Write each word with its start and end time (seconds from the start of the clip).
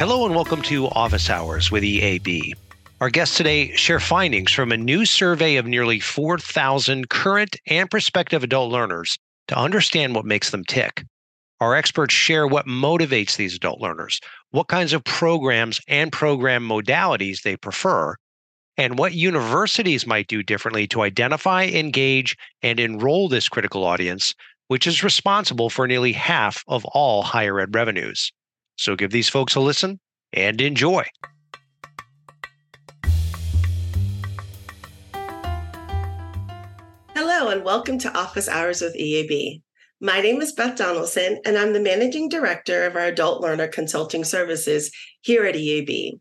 Hello 0.00 0.24
and 0.24 0.34
welcome 0.34 0.62
to 0.62 0.86
Office 0.86 1.28
Hours 1.28 1.70
with 1.70 1.82
EAB. 1.82 2.54
Our 3.02 3.10
guests 3.10 3.36
today 3.36 3.76
share 3.76 4.00
findings 4.00 4.50
from 4.50 4.72
a 4.72 4.78
new 4.78 5.04
survey 5.04 5.56
of 5.56 5.66
nearly 5.66 6.00
4,000 6.00 7.10
current 7.10 7.54
and 7.66 7.90
prospective 7.90 8.42
adult 8.42 8.72
learners 8.72 9.18
to 9.48 9.58
understand 9.58 10.14
what 10.14 10.24
makes 10.24 10.52
them 10.52 10.64
tick. 10.64 11.04
Our 11.60 11.74
experts 11.74 12.14
share 12.14 12.46
what 12.46 12.64
motivates 12.64 13.36
these 13.36 13.54
adult 13.54 13.82
learners, 13.82 14.20
what 14.52 14.68
kinds 14.68 14.94
of 14.94 15.04
programs 15.04 15.78
and 15.86 16.10
program 16.10 16.66
modalities 16.66 17.42
they 17.42 17.58
prefer, 17.58 18.16
and 18.78 18.96
what 18.96 19.12
universities 19.12 20.06
might 20.06 20.28
do 20.28 20.42
differently 20.42 20.86
to 20.86 21.02
identify, 21.02 21.64
engage, 21.64 22.38
and 22.62 22.80
enroll 22.80 23.28
this 23.28 23.50
critical 23.50 23.84
audience, 23.84 24.34
which 24.68 24.86
is 24.86 25.04
responsible 25.04 25.68
for 25.68 25.86
nearly 25.86 26.12
half 26.12 26.64
of 26.68 26.86
all 26.86 27.22
higher 27.22 27.60
ed 27.60 27.74
revenues. 27.74 28.32
So 28.80 28.96
give 28.96 29.10
these 29.10 29.28
folks 29.28 29.56
a 29.56 29.60
listen 29.60 30.00
and 30.32 30.58
enjoy. 30.58 31.04
Hello, 37.14 37.50
and 37.50 37.62
welcome 37.62 37.98
to 37.98 38.18
Office 38.18 38.48
Hours 38.48 38.80
with 38.80 38.96
EAB. 38.96 39.60
My 40.00 40.22
name 40.22 40.40
is 40.40 40.52
Beth 40.52 40.78
Donaldson, 40.78 41.42
and 41.44 41.58
I'm 41.58 41.74
the 41.74 41.80
Managing 41.80 42.30
Director 42.30 42.86
of 42.86 42.96
our 42.96 43.04
Adult 43.04 43.42
Learner 43.42 43.68
Consulting 43.68 44.24
Services 44.24 44.90
here 45.20 45.44
at 45.44 45.56
EAB. 45.56 46.18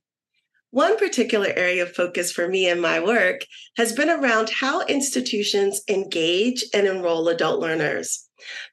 One 0.72 0.98
particular 0.98 1.54
area 1.56 1.84
of 1.84 1.96
focus 1.96 2.30
for 2.30 2.50
me 2.50 2.68
in 2.68 2.82
my 2.82 3.00
work 3.00 3.40
has 3.78 3.94
been 3.94 4.10
around 4.10 4.50
how 4.50 4.82
institutions 4.82 5.82
engage 5.88 6.66
and 6.74 6.86
enroll 6.88 7.30
adult 7.30 7.62
learners. 7.62 8.28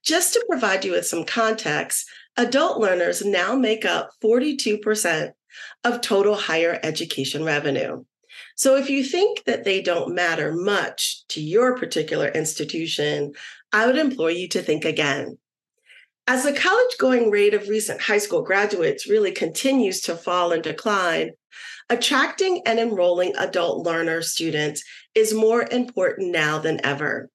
Just 0.05 0.35
to 0.35 0.45
provide 0.49 0.85
you 0.85 0.91
with 0.91 1.07
some 1.07 1.25
context, 1.25 2.05
adult 2.37 2.79
learners 2.79 3.25
now 3.25 3.55
make 3.55 3.85
up 3.85 4.11
42% 4.23 5.33
of 5.85 6.01
total 6.01 6.35
higher 6.35 6.79
education 6.83 7.45
revenue. 7.45 8.05
So 8.57 8.77
if 8.77 8.91
you 8.91 9.05
think 9.05 9.45
that 9.45 9.65
they 9.65 9.83
don't 9.83 10.15
matter 10.15 10.53
much 10.53 11.27
to 11.29 11.41
your 11.41 11.77
particular 11.77 12.29
institution, 12.29 13.33
I 13.73 13.87
would 13.87 13.99
implore 13.99 14.31
you 14.31 14.49
to 14.49 14.63
think 14.63 14.85
again. 14.85 15.39
As 16.27 16.43
the 16.43 16.53
college 16.53 16.99
going 16.99 17.31
rate 17.31 17.55
of 17.55 17.69
recent 17.69 18.01
high 18.01 18.19
school 18.19 18.43
graduates 18.43 19.09
really 19.09 19.31
continues 19.31 20.01
to 20.03 20.17
fall 20.17 20.53
and 20.53 20.63
decline, 20.63 21.31
attracting 21.89 22.63
and 22.67 22.79
enrolling 22.79 23.35
adult 23.37 23.87
learner 23.87 24.23
students 24.23 24.83
is 25.15 25.33
more 25.33 25.67
important 25.71 26.33
now 26.33 26.59
than 26.59 26.85
ever. 26.85 27.31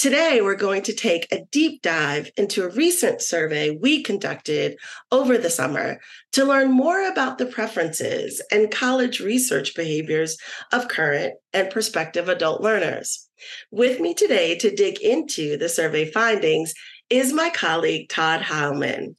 Today, 0.00 0.40
we're 0.40 0.54
going 0.54 0.80
to 0.84 0.94
take 0.94 1.30
a 1.30 1.44
deep 1.52 1.82
dive 1.82 2.30
into 2.38 2.64
a 2.64 2.70
recent 2.70 3.20
survey 3.20 3.68
we 3.68 4.02
conducted 4.02 4.78
over 5.12 5.36
the 5.36 5.50
summer 5.50 6.00
to 6.32 6.46
learn 6.46 6.72
more 6.72 7.06
about 7.06 7.36
the 7.36 7.44
preferences 7.44 8.40
and 8.50 8.70
college 8.70 9.20
research 9.20 9.74
behaviors 9.76 10.38
of 10.72 10.88
current 10.88 11.34
and 11.52 11.68
prospective 11.68 12.30
adult 12.30 12.62
learners. 12.62 13.28
With 13.70 14.00
me 14.00 14.14
today 14.14 14.56
to 14.60 14.74
dig 14.74 15.02
into 15.02 15.58
the 15.58 15.68
survey 15.68 16.10
findings 16.10 16.72
is 17.10 17.34
my 17.34 17.50
colleague, 17.50 18.08
Todd 18.08 18.40
Heilman. 18.40 19.16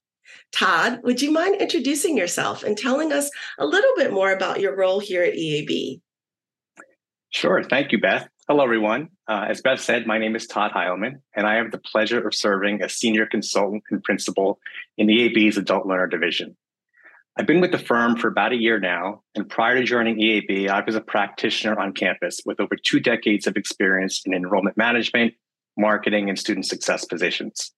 Todd, 0.52 1.02
would 1.04 1.22
you 1.22 1.30
mind 1.30 1.62
introducing 1.62 2.18
yourself 2.18 2.64
and 2.64 2.76
telling 2.76 3.14
us 3.14 3.30
a 3.60 3.68
little 3.68 3.94
bit 3.98 4.12
more 4.12 4.32
about 4.32 4.60
your 4.60 4.76
role 4.76 5.00
here 5.00 5.22
at 5.22 5.36
EAB? 5.36 6.02
Sure. 7.30 7.62
Thank 7.62 7.92
you, 7.92 8.02
Beth. 8.02 8.31
Hello, 8.52 8.66
everyone. 8.66 9.08
Uh, 9.30 9.46
as 9.48 9.62
Beth 9.62 9.80
said, 9.80 10.06
my 10.06 10.18
name 10.18 10.36
is 10.36 10.46
Todd 10.46 10.74
Heilman, 10.76 11.22
and 11.34 11.48
I 11.48 11.56
have 11.56 11.72
the 11.72 11.78
pleasure 11.78 12.28
of 12.28 12.36
serving 12.36 12.82
as 12.82 12.94
senior 12.94 13.26
consultant 13.26 13.82
and 13.90 14.04
principal 14.04 14.60
in 14.98 15.08
EAB's 15.08 15.56
Adult 15.56 15.86
Learner 15.86 16.08
Division. 16.08 16.58
I've 17.38 17.48
been 17.48 17.62
with 17.62 17.72
the 17.72 17.80
firm 17.80 18.18
for 18.18 18.28
about 18.28 18.52
a 18.52 18.58
year 18.58 18.78
now, 18.78 19.24
and 19.36 19.50
prior 19.50 19.76
to 19.76 19.86
joining 19.86 20.18
EAB, 20.18 20.68
I 20.68 20.84
was 20.86 20.96
a 20.96 21.00
practitioner 21.00 21.80
on 21.80 21.94
campus 21.94 22.42
with 22.46 22.60
over 22.60 22.76
two 22.76 23.00
decades 23.00 23.48
of 23.48 23.56
experience 23.56 24.22
in 24.26 24.34
enrollment 24.34 24.76
management, 24.76 25.34
marketing, 25.78 26.28
and 26.28 26.38
student 26.38 26.66
success 26.66 27.06
positions. 27.06 27.72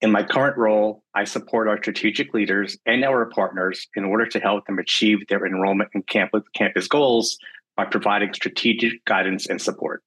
In 0.00 0.12
my 0.12 0.22
current 0.22 0.56
role, 0.56 1.02
I 1.16 1.24
support 1.24 1.66
our 1.66 1.78
strategic 1.78 2.32
leaders 2.32 2.78
and 2.86 3.04
our 3.04 3.26
partners 3.30 3.88
in 3.96 4.04
order 4.04 4.26
to 4.26 4.38
help 4.38 4.66
them 4.66 4.78
achieve 4.78 5.26
their 5.26 5.44
enrollment 5.44 5.90
and 5.92 6.06
campus 6.06 6.86
goals 6.86 7.36
by 7.76 7.84
providing 7.84 8.32
strategic 8.32 9.04
guidance 9.04 9.46
and 9.46 9.60
support. 9.60 10.02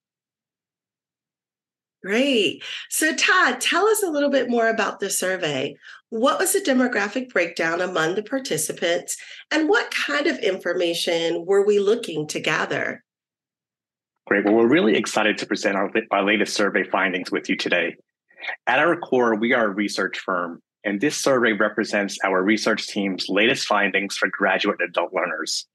Great. 2.03 2.63
So, 2.89 3.15
Todd, 3.15 3.59
tell 3.59 3.87
us 3.87 4.03
a 4.03 4.09
little 4.09 4.29
bit 4.29 4.49
more 4.49 4.67
about 4.67 4.99
the 4.99 5.09
survey. 5.09 5.75
What 6.09 6.39
was 6.39 6.53
the 6.53 6.59
demographic 6.59 7.29
breakdown 7.29 7.81
among 7.81 8.15
the 8.15 8.23
participants, 8.23 9.17
and 9.51 9.67
what 9.67 9.91
kind 9.91 10.27
of 10.27 10.37
information 10.37 11.45
were 11.45 11.65
we 11.65 11.79
looking 11.79 12.27
to 12.27 12.39
gather? 12.39 13.03
Great. 14.27 14.45
Well, 14.45 14.53
we're 14.53 14.67
really 14.67 14.95
excited 14.95 15.37
to 15.39 15.45
present 15.45 15.75
our, 15.75 15.91
our 16.11 16.23
latest 16.23 16.53
survey 16.53 16.83
findings 16.83 17.31
with 17.31 17.49
you 17.49 17.55
today. 17.55 17.95
At 18.67 18.79
our 18.79 18.95
core, 18.97 19.35
we 19.35 19.53
are 19.53 19.65
a 19.65 19.69
research 19.69 20.19
firm, 20.19 20.61
and 20.83 21.01
this 21.01 21.17
survey 21.17 21.53
represents 21.53 22.17
our 22.23 22.43
research 22.43 22.87
team's 22.87 23.27
latest 23.27 23.65
findings 23.65 24.15
for 24.17 24.29
graduate 24.29 24.77
and 24.79 24.89
adult 24.89 25.13
learners. 25.13 25.65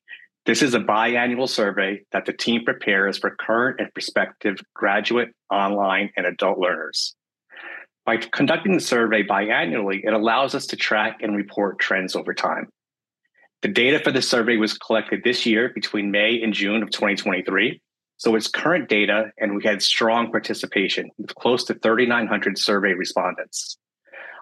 This 0.44 0.60
is 0.60 0.74
a 0.74 0.80
biannual 0.80 1.48
survey 1.48 2.00
that 2.10 2.26
the 2.26 2.32
team 2.32 2.64
prepares 2.64 3.16
for 3.18 3.36
current 3.38 3.78
and 3.78 3.94
prospective 3.94 4.56
graduate, 4.74 5.28
online, 5.52 6.10
and 6.16 6.26
adult 6.26 6.58
learners. 6.58 7.14
By 8.04 8.16
conducting 8.16 8.72
the 8.72 8.80
survey 8.80 9.22
biannually, 9.22 10.00
it 10.02 10.12
allows 10.12 10.56
us 10.56 10.66
to 10.66 10.76
track 10.76 11.18
and 11.22 11.36
report 11.36 11.78
trends 11.78 12.16
over 12.16 12.34
time. 12.34 12.68
The 13.62 13.68
data 13.68 14.00
for 14.00 14.10
the 14.10 14.20
survey 14.20 14.56
was 14.56 14.76
collected 14.76 15.22
this 15.22 15.46
year 15.46 15.70
between 15.72 16.10
May 16.10 16.42
and 16.42 16.52
June 16.52 16.82
of 16.82 16.90
2023. 16.90 17.80
So 18.16 18.34
it's 18.34 18.48
current 18.48 18.88
data, 18.88 19.30
and 19.38 19.54
we 19.54 19.62
had 19.62 19.80
strong 19.80 20.32
participation 20.32 21.10
with 21.18 21.36
close 21.36 21.62
to 21.66 21.74
3,900 21.74 22.58
survey 22.58 22.94
respondents. 22.94 23.78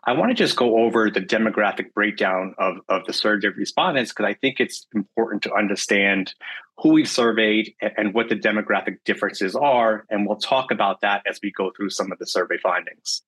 I 0.05 0.13
want 0.13 0.31
to 0.31 0.35
just 0.35 0.57
go 0.57 0.79
over 0.79 1.11
the 1.11 1.21
demographic 1.21 1.93
breakdown 1.93 2.55
of, 2.59 2.79
of 2.89 3.05
the 3.07 3.13
survey 3.13 3.49
respondents 3.49 4.13
because 4.13 4.25
I 4.25 4.35
think 4.35 4.59
it's 4.59 4.87
important 4.95 5.43
to 5.43 5.55
understand 5.55 6.35
who 6.79 6.91
we've 6.95 7.09
surveyed 7.09 7.75
and, 7.83 7.93
and 7.97 8.15
what 8.15 8.29
the 8.29 8.37
demographic 8.37 8.99
differences 9.05 9.55
are. 9.55 10.07
And 10.09 10.27
we'll 10.27 10.39
talk 10.39 10.71
about 10.71 11.03
that 11.03 11.23
as 11.27 11.39
we 11.43 11.53
go 11.53 11.71
through 11.77 11.91
some 11.91 12.11
of 12.13 12.19
the 12.19 12.27
survey 12.27 12.57
findings. 12.63 13.23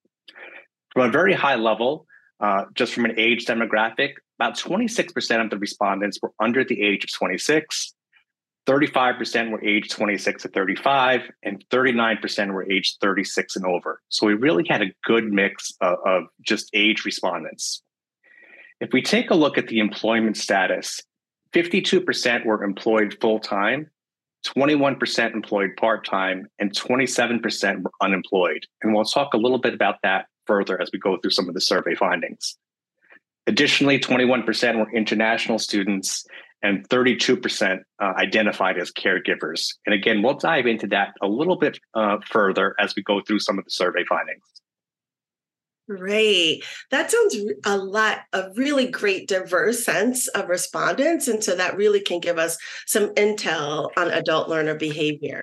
From 0.94 1.08
a 1.08 1.12
very 1.12 1.34
high 1.34 1.56
level, 1.56 2.06
uh, 2.40 2.64
just 2.74 2.94
from 2.94 3.04
an 3.04 3.18
age 3.18 3.44
demographic, 3.44 4.14
about 4.38 4.58
26% 4.58 5.44
of 5.44 5.50
the 5.50 5.58
respondents 5.58 6.18
were 6.22 6.32
under 6.40 6.64
the 6.64 6.82
age 6.82 7.04
of 7.04 7.12
26. 7.12 7.91
35% 8.66 9.50
were 9.50 9.64
aged 9.64 9.90
26 9.90 10.42
to 10.42 10.48
35, 10.48 11.22
and 11.42 11.64
39% 11.70 12.52
were 12.52 12.70
aged 12.70 12.98
36 13.00 13.56
and 13.56 13.66
over. 13.66 14.00
So 14.08 14.26
we 14.26 14.34
really 14.34 14.64
had 14.68 14.82
a 14.82 14.92
good 15.04 15.32
mix 15.32 15.72
of, 15.80 15.98
of 16.06 16.24
just 16.42 16.70
age 16.72 17.04
respondents. 17.04 17.82
If 18.80 18.92
we 18.92 19.02
take 19.02 19.30
a 19.30 19.34
look 19.34 19.58
at 19.58 19.68
the 19.68 19.80
employment 19.80 20.36
status, 20.36 21.00
52% 21.54 22.44
were 22.46 22.62
employed 22.62 23.16
full 23.20 23.40
time, 23.40 23.90
21% 24.46 25.34
employed 25.34 25.70
part 25.76 26.06
time, 26.06 26.46
and 26.58 26.72
27% 26.72 27.82
were 27.82 27.90
unemployed. 28.00 28.64
And 28.82 28.94
we'll 28.94 29.04
talk 29.04 29.34
a 29.34 29.38
little 29.38 29.58
bit 29.58 29.74
about 29.74 29.96
that 30.02 30.26
further 30.46 30.80
as 30.80 30.90
we 30.92 30.98
go 30.98 31.16
through 31.16 31.30
some 31.30 31.48
of 31.48 31.54
the 31.54 31.60
survey 31.60 31.94
findings. 31.94 32.56
Additionally, 33.46 33.98
21% 33.98 34.78
were 34.78 34.90
international 34.92 35.58
students 35.58 36.24
and 36.62 36.88
32% 36.88 37.80
uh, 38.00 38.12
identified 38.16 38.78
as 38.78 38.90
caregivers. 38.92 39.68
And 39.86 39.94
again, 39.94 40.22
we'll 40.22 40.34
dive 40.34 40.66
into 40.66 40.86
that 40.88 41.14
a 41.20 41.26
little 41.26 41.56
bit 41.56 41.78
uh, 41.94 42.18
further 42.30 42.74
as 42.78 42.94
we 42.94 43.02
go 43.02 43.20
through 43.20 43.40
some 43.40 43.58
of 43.58 43.64
the 43.64 43.70
survey 43.70 44.04
findings. 44.08 44.42
Great. 45.88 46.64
That 46.90 47.10
sounds 47.10 47.36
a 47.64 47.76
lot, 47.76 48.20
a 48.32 48.50
really 48.54 48.88
great 48.88 49.28
diverse 49.28 49.84
sense 49.84 50.28
of 50.28 50.48
respondents. 50.48 51.26
And 51.26 51.42
so 51.42 51.56
that 51.56 51.76
really 51.76 52.00
can 52.00 52.20
give 52.20 52.38
us 52.38 52.56
some 52.86 53.08
intel 53.14 53.90
on 53.96 54.10
adult 54.10 54.48
learner 54.48 54.76
behavior. 54.76 55.42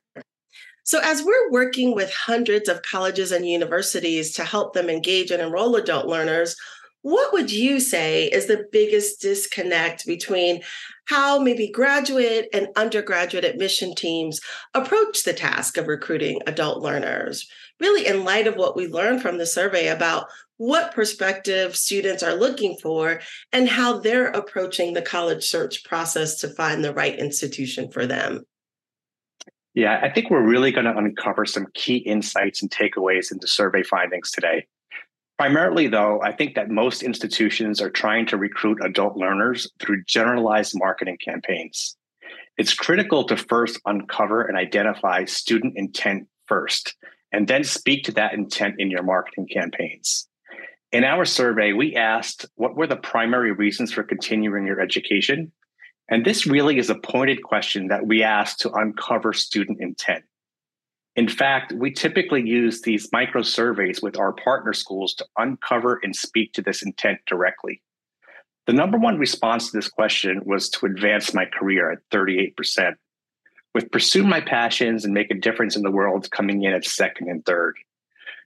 So, 0.86 1.00
as 1.04 1.22
we're 1.22 1.51
working 1.51 1.94
with 1.94 2.12
hundreds 2.12 2.68
of 2.68 2.81
colleges 2.81 3.31
and 3.31 3.48
universities 3.48 4.31
to 4.33 4.44
help 4.44 4.74
them 4.74 4.89
engage 4.89 5.30
and 5.30 5.39
enroll 5.39 5.75
adult 5.75 6.07
learners, 6.07 6.56
what 7.01 7.31
would 7.31 7.51
you 7.51 7.80
say 7.80 8.25
is 8.25 8.48
the 8.48 8.66
biggest 8.72 9.22
disconnect 9.22 10.06
between 10.06 10.62
how 11.06 11.40
maybe 11.40 11.72
graduate 11.72 12.48
and 12.54 12.68
undergraduate 12.75 13.46
admission 13.46 13.96
teams 13.96 14.42
approach 14.74 15.24
the 15.24 15.34
task 15.34 15.78
of 15.78 15.88
recruiting 15.88 16.42
adult 16.46 16.81
learners? 16.81 17.48
Really, 17.80 18.06
in 18.06 18.25
light 18.25 18.48
of 18.48 18.57
what 18.57 18.75
we 18.75 18.88
learned 18.88 19.22
from 19.22 19.38
the 19.38 19.46
survey 19.46 19.88
about 19.88 20.28
what 20.57 20.94
prospective 20.94 21.74
students 21.78 22.22
are 22.22 22.36
looking 22.36 22.75
for 22.81 23.22
and 23.54 23.69
how 23.69 24.00
they're 24.00 24.28
approaching 24.28 24.94
the 24.94 25.01
college 25.01 25.46
search 25.46 25.86
process 25.86 26.36
to 26.42 26.50
find 26.50 26.84
the 26.84 26.94
right 26.94 27.18
institution 27.18 27.90
for 27.90 28.06
them. 28.06 28.44
Yeah, 29.74 30.01
I 30.04 30.10
think 30.10 30.30
we're 30.30 30.46
really 30.46 30.74
going 30.74 30.86
to 30.86 30.98
uncover 30.98 31.46
some 31.46 31.68
key 31.74 31.98
insights 31.98 32.62
and 32.62 32.69
takeaways 32.69 33.31
into 33.31 33.48
survey 33.48 33.84
findings 33.84 34.31
today. 34.31 34.66
Primarily, 35.39 35.88
though, 35.88 36.21
I 36.21 36.33
think 36.33 36.56
that 36.56 36.69
most 36.69 37.01
institutions 37.01 37.80
are 37.80 37.89
trying 37.89 38.25
to 38.25 38.36
recruit 38.36 38.83
adult 38.83 39.15
learners 39.15 39.71
through 39.80 40.03
generalized 40.03 40.74
marketing 40.75 41.18
campaigns. 41.24 41.95
It's 42.57 42.74
critical 42.74 43.24
to 43.24 43.38
first 43.38 43.80
uncover 43.86 44.41
and 44.41 44.57
identify 44.57 45.24
student 45.24 45.75
intent 45.77 46.27
first, 46.47 46.94
and 47.31 47.47
then 47.47 47.63
speak 47.63 48.03
to 48.03 48.12
that 48.12 48.33
intent 48.33 48.75
in 48.80 48.91
your 48.91 49.01
marketing 49.01 49.47
campaigns. 49.47 50.27
In 50.91 51.06
our 51.06 51.24
survey, 51.24 51.71
we 51.71 51.95
asked 51.95 52.45
what 52.56 52.75
were 52.75 52.88
the 52.88 52.97
primary 52.97 53.53
reasons 53.53 53.94
for 53.94 54.03
continuing 54.03 54.68
your 54.68 54.81
education? 54.81 55.53
And 56.09 56.25
this 56.25 56.47
really 56.47 56.80
is 56.80 56.89
a 56.89 56.95
pointed 56.95 57.44
question 57.44 57.88
that 57.88 58.06
we 58.06 58.24
ask 58.24 58.57
to 58.57 58.74
uncover 58.74 59.31
student 59.31 59.77
intent. 59.80 60.25
In 61.16 61.28
fact, 61.28 61.74
we 61.74 61.92
typically 61.92 62.48
use 62.48 62.82
these 62.82 63.10
micro 63.12 63.42
surveys 63.42 64.02
with 64.02 64.18
our 64.18 64.32
partner 64.32 64.74
schools 64.74 65.14
to 65.16 65.26
uncover 65.38 66.00
and 66.04 66.16
speak 66.16 66.54
to 66.54 66.62
this 66.62 66.82
intent 66.82 67.20
directly. 67.26 67.82
The 68.68 68.74
number 68.74 68.98
one 68.98 69.18
response 69.18 69.72
to 69.72 69.78
this 69.78 69.90
question 69.90 70.42
was 70.46 70.70
to 70.70 70.86
advance 70.86 71.34
my 71.34 71.46
career 71.46 71.92
at 71.92 72.00
38%, 72.12 72.94
with 73.74 73.92
pursue 73.92 74.24
my 74.24 74.42
passions 74.42 75.04
and 75.04 75.14
make 75.14 75.32
a 75.32 75.40
difference 75.40 75.76
in 75.76 75.82
the 75.82 75.92
world 75.92 76.30
coming 76.32 76.64
in 76.64 76.74
at 76.74 76.86
second 76.86 77.30
and 77.30 77.44
third. 77.46 77.76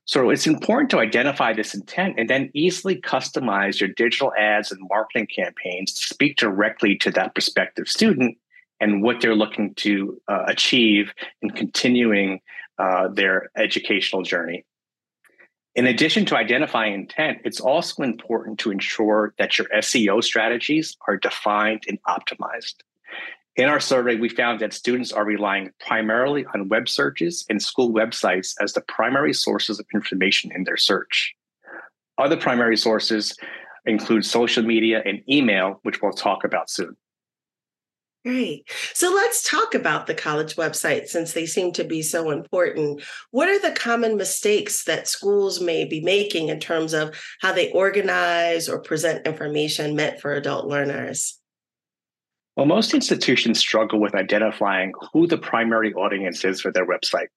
So 0.06 0.30
it's 0.30 0.48
important 0.48 0.89
to 0.92 1.00
identify 1.00 1.54
this 1.54 1.74
intent 1.74 2.15
and 2.18 2.30
then 2.30 2.51
easily 2.54 3.00
customize 3.01 3.80
your 3.80 3.89
digital 3.89 4.33
ads 4.38 4.71
and 4.71 4.81
marketing 4.89 5.27
campaigns 5.33 5.94
to 5.94 6.13
speak 6.13 6.38
directly 6.38 6.98
to 6.98 7.12
that 7.12 7.33
prospective 7.33 7.88
student 7.88 8.38
and 8.83 9.01
what 9.01 9.21
they're 9.21 9.33
looking 9.33 9.74
to 9.75 10.21
uh, 10.27 10.44
achieve 10.47 11.13
in 11.41 11.50
continuing 11.51 12.41
uh, 12.77 13.07
their 13.07 13.50
educational 13.56 14.24
journey. 14.24 14.65
In 15.74 15.88
addition 15.88 16.25
to 16.25 16.35
identifying 16.35 16.94
intent, 16.94 17.38
it's 17.45 17.62
also 17.62 18.03
important 18.03 18.59
to 18.59 18.71
ensure 18.71 19.33
that 19.38 19.57
your 19.57 19.68
SEO 19.74 20.21
strategies 20.21 20.97
are 21.07 21.15
defined 21.15 21.83
and 21.88 21.97
optimized. 22.03 22.75
In 23.56 23.69
our 23.69 23.80
survey, 23.80 24.15
we 24.15 24.27
found 24.27 24.59
that 24.59 24.74
students 24.74 25.13
are 25.13 25.24
relying 25.24 25.71
primarily 25.79 26.45
on 26.53 26.68
web 26.68 26.89
searches 26.89 27.45
and 27.50 27.62
school 27.62 27.89
websites 27.94 28.53
as 28.59 28.74
the 28.74 28.81
primary 28.81 29.33
sources 29.33 29.79
of 29.79 29.86
information 29.94 30.51
in 30.53 30.65
their 30.65 30.77
search. 30.77 31.33
Other 32.18 32.36
primary 32.36 32.75
sources 32.75 33.33
include 33.86 34.25
social 34.25 34.63
media 34.63 35.01
and 35.06 35.21
email, 35.29 35.79
which 35.83 36.01
we'll 36.01 36.12
talk 36.12 36.44
about 36.44 36.69
soon. 36.69 36.97
Great. 38.25 38.69
So 38.93 39.13
let's 39.13 39.43
talk 39.49 39.75
about 39.75 40.07
the 40.07 40.15
college 40.15 40.55
website 40.55 41.07
since 41.07 41.33
they 41.33 41.45
seem 41.45 41.73
to 41.73 41.83
be 41.83 42.01
so 42.01 42.31
important. 42.31 43.01
What 43.31 43.49
are 43.49 43.59
the 43.59 43.75
common 43.75 44.15
mistakes 44.15 44.85
that 44.85 45.09
schools 45.09 45.59
may 45.59 45.83
be 45.83 45.99
making 45.99 46.47
in 46.47 46.61
terms 46.61 46.93
of 46.93 47.13
how 47.41 47.51
they 47.51 47.69
organize 47.71 48.69
or 48.69 48.79
present 48.79 49.27
information 49.27 49.97
meant 49.97 50.21
for 50.21 50.31
adult 50.33 50.67
learners? 50.67 51.37
Well, 52.55 52.65
most 52.65 52.93
institutions 52.93 53.59
struggle 53.59 53.99
with 53.99 54.15
identifying 54.15 54.93
who 55.11 55.27
the 55.27 55.37
primary 55.37 55.93
audience 55.93 56.45
is 56.45 56.61
for 56.61 56.71
their 56.71 56.87
website. 56.87 57.27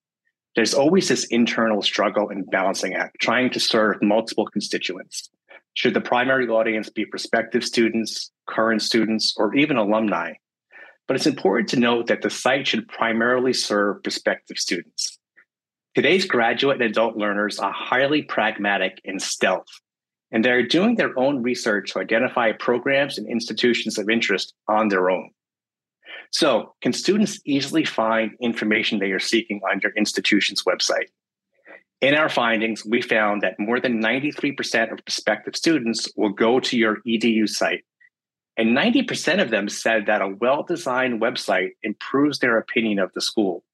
There's 0.55 0.75
always 0.75 1.09
this 1.09 1.25
internal 1.27 1.83
struggle 1.83 2.29
and 2.29 2.49
balancing 2.49 2.95
act, 2.95 3.17
trying 3.21 3.51
to 3.51 3.61
serve 3.61 4.01
multiple 4.03 4.47
constituents. 4.47 5.31
Should 5.75 5.95
the 5.95 6.01
primary 6.01 6.47
audience 6.47 6.91
be 6.91 7.05
prospective 7.07 7.65
students, 7.65 8.31
current 8.47 8.83
students, 8.83 9.35
or 9.37 9.53
even 9.57 9.79
alumni? 9.79 10.35
But 11.07 11.17
it's 11.17 11.27
important 11.27 11.69
to 11.71 11.79
note 11.79 12.09
that 12.09 12.23
the 12.23 12.31
site 12.31 12.67
should 12.67 12.89
primarily 12.89 13.53
serve 13.53 14.03
prospective 14.03 14.59
students. 14.59 15.19
Today's 15.95 16.27
graduate 16.27 16.81
and 16.81 16.91
adult 16.91 17.17
learners 17.17 17.59
are 17.59 17.73
highly 17.73 18.23
pragmatic 18.23 19.01
and 19.05 19.23
stealth 19.23 19.69
and 20.33 20.45
they're 20.45 20.67
doing 20.67 20.97
their 20.97 21.19
own 21.19 21.43
research 21.43 21.93
to 21.93 22.01
identify 22.01 22.53
programs 22.53 23.19
and 23.19 23.29
institutions 23.29 23.99
of 23.99 24.11
interest 24.11 24.55
on 24.69 24.89
their 24.89 25.11
own. 25.11 25.31
So, 26.33 26.75
can 26.83 26.93
students 26.93 27.41
easily 27.47 27.85
find 27.85 28.33
information 28.41 28.99
they 28.99 29.13
are 29.13 29.21
seeking 29.21 29.61
on 29.71 29.81
your 29.83 29.93
institution's 29.93 30.65
website? 30.65 31.07
In 32.01 32.15
our 32.15 32.29
findings, 32.29 32.85
we 32.85 33.01
found 33.01 33.43
that 33.43 33.59
more 33.59 33.81
than 33.81 34.03
93% 34.03 34.93
of 34.93 35.05
prospective 35.05 35.57
students 35.57 36.09
will 36.17 36.31
go 36.31 36.61
to 36.61 36.77
your 36.77 36.99
EDU 37.07 37.49
site. 37.49 37.85
And 38.57 38.77
90% 38.77 39.43
of 39.43 39.51
them 39.51 39.69
said 39.69 40.07
that 40.07 40.23
a 40.23 40.29
well 40.29 40.63
designed 40.63 41.21
website 41.21 41.71
improves 41.83 42.39
their 42.39 42.59
opinion 42.59 42.99
of 42.99 43.13
the 43.15 43.21
school 43.21 43.65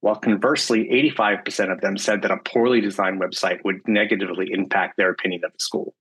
while 0.00 0.16
conversely, 0.16 0.88
85% 1.18 1.72
of 1.72 1.80
them 1.80 1.96
said 1.96 2.22
that 2.22 2.30
a 2.30 2.36
poorly 2.36 2.80
designed 2.80 3.20
website 3.20 3.64
would 3.64 3.80
negatively 3.86 4.52
impact 4.52 4.96
their 4.96 5.10
opinion 5.10 5.44
of 5.44 5.52
the 5.52 5.58
school. 5.58 5.94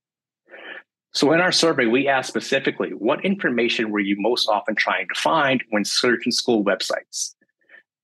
So, 1.13 1.31
in 1.31 1.41
our 1.41 1.51
survey, 1.51 1.87
we 1.87 2.07
asked 2.07 2.27
specifically 2.27 2.89
what 2.89 3.25
information 3.25 3.89
were 3.89 3.99
you 3.99 4.15
most 4.19 4.47
often 4.47 4.75
trying 4.75 5.07
to 5.07 5.19
find 5.19 5.63
when 5.69 5.83
searching 5.83 6.31
school 6.31 6.63
websites? 6.63 7.33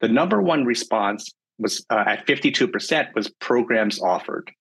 The 0.01 0.07
number 0.07 0.41
one 0.41 0.65
response 0.65 1.31
was 1.59 1.85
uh, 1.91 2.03
at 2.07 2.25
52% 2.25 3.13
was 3.13 3.29
programs 3.39 4.01
offered. 4.01 4.51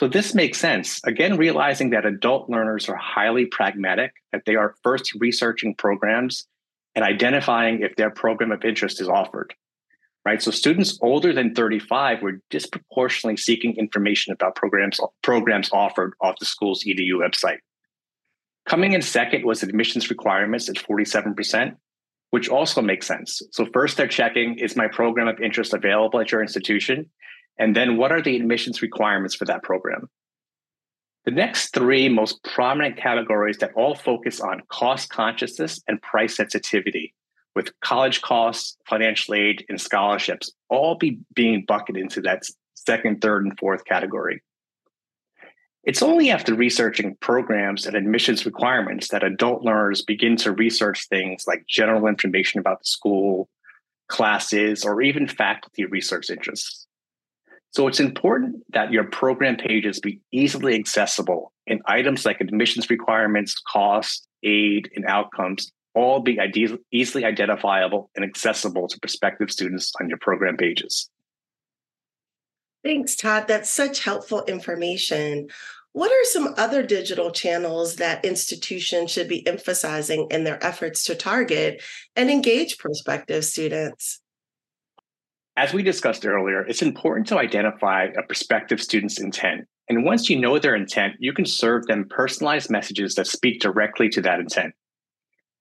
So, 0.00 0.08
this 0.08 0.34
makes 0.34 0.58
sense. 0.58 0.98
Again, 1.04 1.36
realizing 1.36 1.90
that 1.90 2.06
adult 2.06 2.48
learners 2.48 2.88
are 2.88 2.96
highly 2.96 3.44
pragmatic, 3.44 4.12
that 4.32 4.42
they 4.46 4.56
are 4.56 4.74
first 4.82 5.12
researching 5.20 5.74
programs 5.74 6.46
and 6.94 7.04
identifying 7.04 7.82
if 7.82 7.96
their 7.96 8.10
program 8.10 8.50
of 8.50 8.64
interest 8.64 9.00
is 9.00 9.08
offered 9.08 9.54
right? 10.24 10.42
So 10.42 10.50
students 10.50 10.98
older 11.02 11.32
than 11.32 11.54
35 11.54 12.22
were 12.22 12.40
disproportionately 12.50 13.36
seeking 13.36 13.76
information 13.76 14.32
about 14.32 14.54
programs, 14.54 15.00
programs 15.22 15.70
offered 15.72 16.12
off 16.20 16.38
the 16.38 16.46
school's 16.46 16.84
EDU 16.84 17.14
website. 17.14 17.58
Coming 18.66 18.92
in 18.92 19.02
second 19.02 19.44
was 19.44 19.62
admissions 19.62 20.10
requirements 20.10 20.68
at 20.68 20.76
47%, 20.76 21.74
which 22.30 22.48
also 22.48 22.82
makes 22.82 23.06
sense. 23.06 23.42
So 23.52 23.66
first 23.72 23.96
they're 23.96 24.06
checking, 24.06 24.58
is 24.58 24.76
my 24.76 24.88
program 24.88 25.26
of 25.26 25.40
interest 25.40 25.72
available 25.72 26.20
at 26.20 26.30
your 26.30 26.42
institution? 26.42 27.08
And 27.60 27.76
then 27.76 27.98
what 27.98 28.10
are 28.10 28.22
the 28.22 28.36
admissions 28.36 28.80
requirements 28.80 29.34
for 29.34 29.44
that 29.44 29.62
program? 29.62 30.08
The 31.26 31.30
next 31.30 31.74
three 31.74 32.08
most 32.08 32.42
prominent 32.42 32.96
categories 32.96 33.58
that 33.58 33.74
all 33.76 33.94
focus 33.94 34.40
on 34.40 34.62
cost 34.68 35.10
consciousness 35.10 35.82
and 35.86 36.00
price 36.00 36.36
sensitivity 36.36 37.14
with 37.54 37.78
college 37.80 38.22
costs, 38.22 38.78
financial 38.88 39.34
aid, 39.34 39.66
and 39.68 39.78
scholarships 39.78 40.50
all 40.70 40.94
be 40.94 41.18
being 41.34 41.66
bucketed 41.68 42.00
into 42.00 42.22
that 42.22 42.44
second, 42.74 43.20
third, 43.20 43.44
and 43.44 43.58
fourth 43.58 43.84
category. 43.84 44.42
It's 45.84 46.02
only 46.02 46.30
after 46.30 46.54
researching 46.54 47.16
programs 47.20 47.84
and 47.84 47.94
admissions 47.94 48.46
requirements 48.46 49.08
that 49.08 49.22
adult 49.22 49.62
learners 49.62 50.00
begin 50.00 50.36
to 50.36 50.52
research 50.52 51.08
things 51.08 51.44
like 51.46 51.66
general 51.68 52.06
information 52.06 52.58
about 52.58 52.78
the 52.78 52.86
school, 52.86 53.50
classes, 54.08 54.82
or 54.82 55.02
even 55.02 55.28
faculty 55.28 55.84
research 55.84 56.30
interests. 56.30 56.79
So 57.72 57.86
it's 57.86 58.00
important 58.00 58.56
that 58.72 58.92
your 58.92 59.04
program 59.04 59.56
pages 59.56 60.00
be 60.00 60.20
easily 60.32 60.74
accessible 60.74 61.52
and 61.66 61.80
items 61.86 62.26
like 62.26 62.40
admissions 62.40 62.90
requirements, 62.90 63.54
cost, 63.60 64.26
aid, 64.42 64.90
and 64.96 65.04
outcomes 65.06 65.70
all 65.94 66.20
be 66.20 66.38
easily 66.92 67.24
identifiable 67.24 68.10
and 68.14 68.24
accessible 68.24 68.88
to 68.88 68.98
prospective 69.00 69.50
students 69.50 69.92
on 70.00 70.08
your 70.08 70.18
program 70.18 70.56
pages. 70.56 71.10
Thanks, 72.84 73.14
Todd. 73.14 73.46
That's 73.46 73.68
such 73.68 74.04
helpful 74.04 74.44
information. 74.46 75.48
What 75.92 76.12
are 76.12 76.24
some 76.24 76.54
other 76.56 76.84
digital 76.84 77.30
channels 77.32 77.96
that 77.96 78.24
institutions 78.24 79.10
should 79.10 79.28
be 79.28 79.46
emphasizing 79.46 80.28
in 80.30 80.44
their 80.44 80.64
efforts 80.64 81.04
to 81.04 81.14
target 81.14 81.82
and 82.14 82.30
engage 82.30 82.78
prospective 82.78 83.44
students? 83.44 84.20
As 85.60 85.74
we 85.74 85.82
discussed 85.82 86.24
earlier, 86.24 86.62
it's 86.62 86.80
important 86.80 87.26
to 87.26 87.38
identify 87.38 88.04
a 88.16 88.22
prospective 88.22 88.80
student's 88.80 89.20
intent. 89.20 89.68
And 89.90 90.06
once 90.06 90.30
you 90.30 90.40
know 90.40 90.58
their 90.58 90.74
intent, 90.74 91.16
you 91.18 91.34
can 91.34 91.44
serve 91.44 91.84
them 91.84 92.06
personalized 92.08 92.70
messages 92.70 93.14
that 93.16 93.26
speak 93.26 93.60
directly 93.60 94.08
to 94.08 94.22
that 94.22 94.40
intent. 94.40 94.72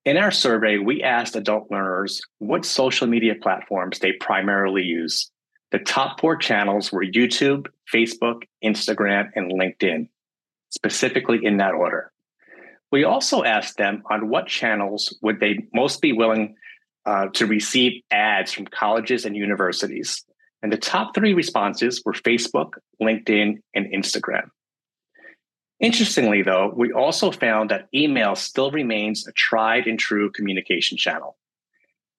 In 0.06 0.16
our 0.16 0.32
survey, 0.32 0.78
we 0.78 1.04
asked 1.04 1.36
adult 1.36 1.70
learners 1.70 2.22
what 2.38 2.64
social 2.64 3.08
media 3.08 3.36
platforms 3.42 4.00
they 4.00 4.14
primarily 4.14 4.84
use. 4.84 5.30
The 5.74 5.80
top 5.80 6.22
four 6.22 6.38
channels 6.38 6.94
were 6.94 7.04
YouTube, 7.04 7.68
Facebook, 7.94 8.44
Instagram, 8.64 9.32
and 9.36 9.52
LinkedIn, 9.52 10.08
specifically 10.70 11.42
in 11.44 11.58
that 11.58 11.74
order. 11.74 12.14
We 12.90 13.04
also 13.04 13.44
asked 13.44 13.76
them 13.76 14.04
on 14.10 14.30
what 14.30 14.48
channels 14.48 15.14
would 15.22 15.42
they 15.42 15.68
most 15.74 16.02
be 16.02 16.14
willing 16.14 16.56
uh, 17.10 17.28
to 17.34 17.48
receive 17.48 18.04
ads 18.12 18.54
from 18.54 18.68
colleges 18.68 19.26
and 19.26 19.36
universities. 19.36 20.24
And 20.62 20.72
the 20.72 20.78
top 20.78 21.16
three 21.16 21.34
responses 21.34 22.04
were 22.06 22.14
Facebook, 22.14 22.74
LinkedIn, 23.02 23.62
and 23.74 23.86
Instagram. 23.92 24.50
Interestingly, 25.80 26.44
though, 26.44 26.72
we 26.76 26.92
also 26.92 27.32
found 27.32 27.72
that 27.72 27.88
email 27.96 28.36
still 28.36 28.70
remains 28.70 29.28
a 29.28 29.32
tried 29.32 29.88
and 29.88 29.98
true 29.98 30.30
communication 30.30 31.00
channel. 31.00 31.36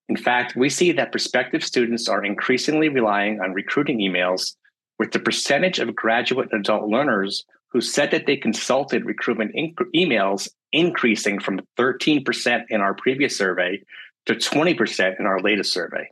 In 0.09 0.17
fact, 0.17 0.57
we 0.57 0.67
see 0.67 0.91
that 0.91 1.11
prospective 1.11 1.63
students 1.63 2.09
are 2.09 2.25
increasingly 2.25 2.89
relying 2.89 3.39
on 3.39 3.53
recruiting 3.53 3.99
emails, 3.99 4.55
with 4.99 5.13
the 5.13 5.19
percentage 5.19 5.79
of 5.79 5.95
graduate 5.95 6.49
and 6.51 6.59
adult 6.59 6.89
learners 6.89 7.45
who 7.69 7.79
said 7.79 8.11
that 8.11 8.25
they 8.25 8.35
consulted 8.35 9.05
recruitment 9.05 9.55
inc- 9.55 9.75
emails 9.95 10.49
increasing 10.73 11.39
from 11.39 11.61
13% 11.79 12.63
in 12.69 12.81
our 12.81 12.93
previous 12.93 13.37
survey 13.37 13.81
to 14.25 14.35
20% 14.35 15.19
in 15.19 15.25
our 15.25 15.39
latest 15.39 15.73
survey. 15.73 16.09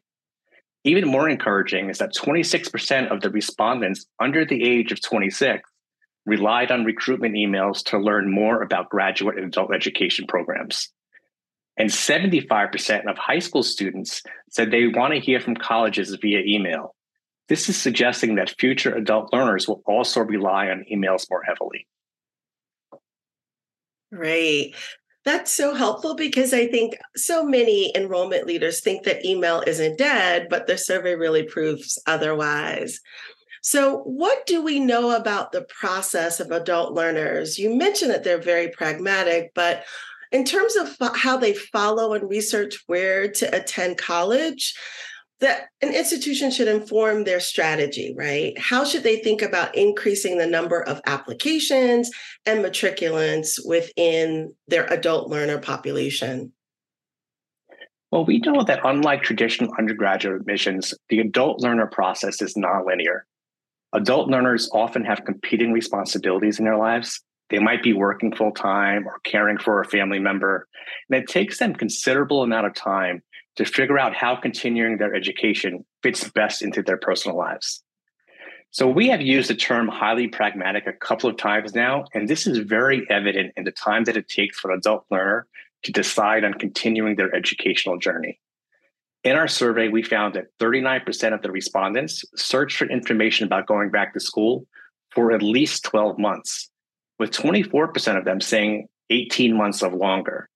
Even 0.84 1.08
more 1.08 1.30
encouraging 1.30 1.90
is 1.90 1.98
that 1.98 2.14
26% 2.14 3.12
of 3.12 3.22
the 3.22 3.30
respondents 3.30 4.06
under 4.20 4.46
the 4.46 4.64
age 4.64 4.92
of 4.92 5.02
26 5.02 5.70
relied 6.26 6.72
on 6.72 6.86
recruitment 6.86 7.36
emails 7.36 7.84
to 7.84 7.98
learn 7.98 8.32
more 8.32 8.62
about 8.62 8.90
graduate 8.90 9.38
and 9.38 9.48
adult 9.48 9.74
education 9.74 10.26
programs. 10.28 10.90
And 11.78 11.90
75% 11.90 13.10
of 13.10 13.18
high 13.18 13.40
school 13.40 13.64
students 13.64 14.22
said 14.50 14.70
they 14.70 14.88
want 14.88 15.14
to 15.14 15.20
hear 15.20 15.40
from 15.40 15.56
colleges 15.56 16.16
via 16.22 16.40
email. 16.46 16.96
This 17.48 17.68
is 17.68 17.78
suggesting 17.78 18.36
that 18.36 18.54
future 18.60 18.94
adult 18.94 19.34
learners 19.34 19.68
will 19.68 19.82
also 19.86 20.22
rely 20.22 20.68
on 20.68 20.86
emails 20.92 21.26
more 21.30 21.42
heavily. 21.42 21.88
Right. 24.12 24.74
That's 25.26 25.52
so 25.52 25.74
helpful 25.74 26.16
because 26.16 26.54
I 26.54 26.68
think 26.68 26.98
so 27.16 27.44
many 27.44 27.92
enrollment 27.96 28.48
leaders 28.48 28.82
think 28.82 29.04
that 29.04 29.26
email 29.26 29.64
isn't 29.68 29.98
dead, 29.98 30.48
but 30.50 30.66
the 30.66 30.78
survey 30.78 31.16
really 31.16 31.44
proves 31.44 32.02
otherwise. 32.08 33.00
So, 33.62 34.00
what 34.04 34.46
do 34.46 34.64
we 34.64 34.80
know 34.80 35.16
about 35.16 35.52
the 35.52 35.64
process 35.64 36.40
of 36.40 36.52
adult 36.52 36.94
learners? 36.94 37.60
You 37.60 37.76
mentioned 37.76 38.12
that 38.12 38.24
they're 38.24 38.42
very 38.42 38.70
pragmatic, 38.70 39.52
but 39.54 39.84
in 40.32 40.46
terms 40.46 40.76
of 40.76 40.96
how 41.16 41.38
they 41.38 41.54
follow 41.54 42.14
and 42.14 42.30
research 42.30 42.84
where 42.88 43.30
to 43.32 43.56
attend 43.56 43.98
college, 43.98 44.76
that 45.42 45.68
an 45.82 45.94
institution 45.94 46.52
should 46.52 46.68
inform 46.68 47.24
their 47.24 47.40
strategy, 47.40 48.14
right? 48.18 48.58
How 48.58 48.84
should 48.84 49.04
they 49.04 49.18
think 49.18 49.42
about 49.42 49.76
increasing 49.76 50.38
the 50.38 50.48
number 50.48 50.82
of 50.82 51.02
applications 51.06 52.12
and 52.46 52.64
matriculants 52.64 53.60
within 53.66 54.54
their 54.68 54.86
adult 54.92 55.30
learner 55.30 55.58
population? 55.58 56.52
Well, 58.12 58.26
we 58.26 58.40
know 58.40 58.64
that 58.64 58.82
unlike 58.84 59.24
traditional 59.24 59.72
undergraduate 59.78 60.42
admissions, 60.42 60.94
the 61.10 61.20
adult 61.20 61.62
learner 61.62 61.88
process 61.88 62.42
is 62.42 62.56
nonlinear. 62.56 63.22
Adult 63.94 64.30
learners 64.30 64.70
often 64.74 65.06
have 65.06 65.26
competing 65.26 65.72
responsibilities 65.72 66.60
in 66.60 66.66
their 66.66 66.78
lives. 66.78 67.22
They 67.50 67.60
might 67.60 67.82
be 67.82 67.94
working 67.94 68.36
full 68.36 68.52
time 68.52 69.08
or 69.08 69.20
caring 69.24 69.58
for 69.58 69.80
a 69.80 69.86
family 69.86 70.20
member, 70.20 70.68
and 71.10 71.22
it 71.22 71.28
takes 71.28 71.60
them 71.60 71.74
considerable 71.74 72.44
amount 72.44 72.68
of 72.68 72.76
time 72.76 73.24
to 73.60 73.66
figure 73.66 74.00
out 74.00 74.16
how 74.16 74.38
continuing 74.38 74.98
their 74.98 75.14
education 75.14 75.84
fits 76.02 76.30
best 76.30 76.62
into 76.62 76.82
their 76.82 76.96
personal 76.96 77.38
lives. 77.38 77.84
So 78.72 78.88
we 78.88 79.10
have 79.10 79.22
used 79.22 79.50
the 79.50 79.56
term 79.56 79.90
highly 79.90 80.30
pragmatic 80.30 80.88
a 80.88 80.94
couple 80.94 81.30
of 81.30 81.36
times 81.36 81.76
now, 81.76 82.06
and 82.14 82.30
this 82.30 82.48
is 82.48 82.60
very 82.60 83.06
evident 83.10 83.52
in 83.58 83.66
the 83.66 83.74
time 83.74 84.06
that 84.06 84.16
it 84.16 84.30
takes 84.30 84.58
for 84.58 84.72
an 84.72 84.78
adult 84.78 85.04
learner 85.12 85.46
to 85.84 85.92
decide 85.92 86.46
on 86.46 86.54
continuing 86.54 87.18
their 87.18 87.36
educational 87.36 87.98
journey. 87.98 88.40
In 89.26 89.36
our 89.36 89.50
survey, 89.50 89.90
we 89.90 90.04
found 90.04 90.36
that 90.36 90.58
39% 90.62 91.34
of 91.34 91.42
the 91.42 91.52
respondents 91.52 92.24
searched 92.38 92.78
for 92.78 92.90
information 92.90 93.46
about 93.46 93.68
going 93.68 93.92
back 93.92 94.14
to 94.14 94.22
school 94.22 94.68
for 95.12 95.34
at 95.34 95.42
least 95.42 95.84
12 95.84 96.18
months, 96.18 96.70
with 97.20 97.32
24% 97.32 98.18
of 98.18 98.24
them 98.24 98.40
saying 98.40 98.88
18 99.10 99.58
months 99.58 99.84
or 99.84 99.92
longer. 99.92 100.48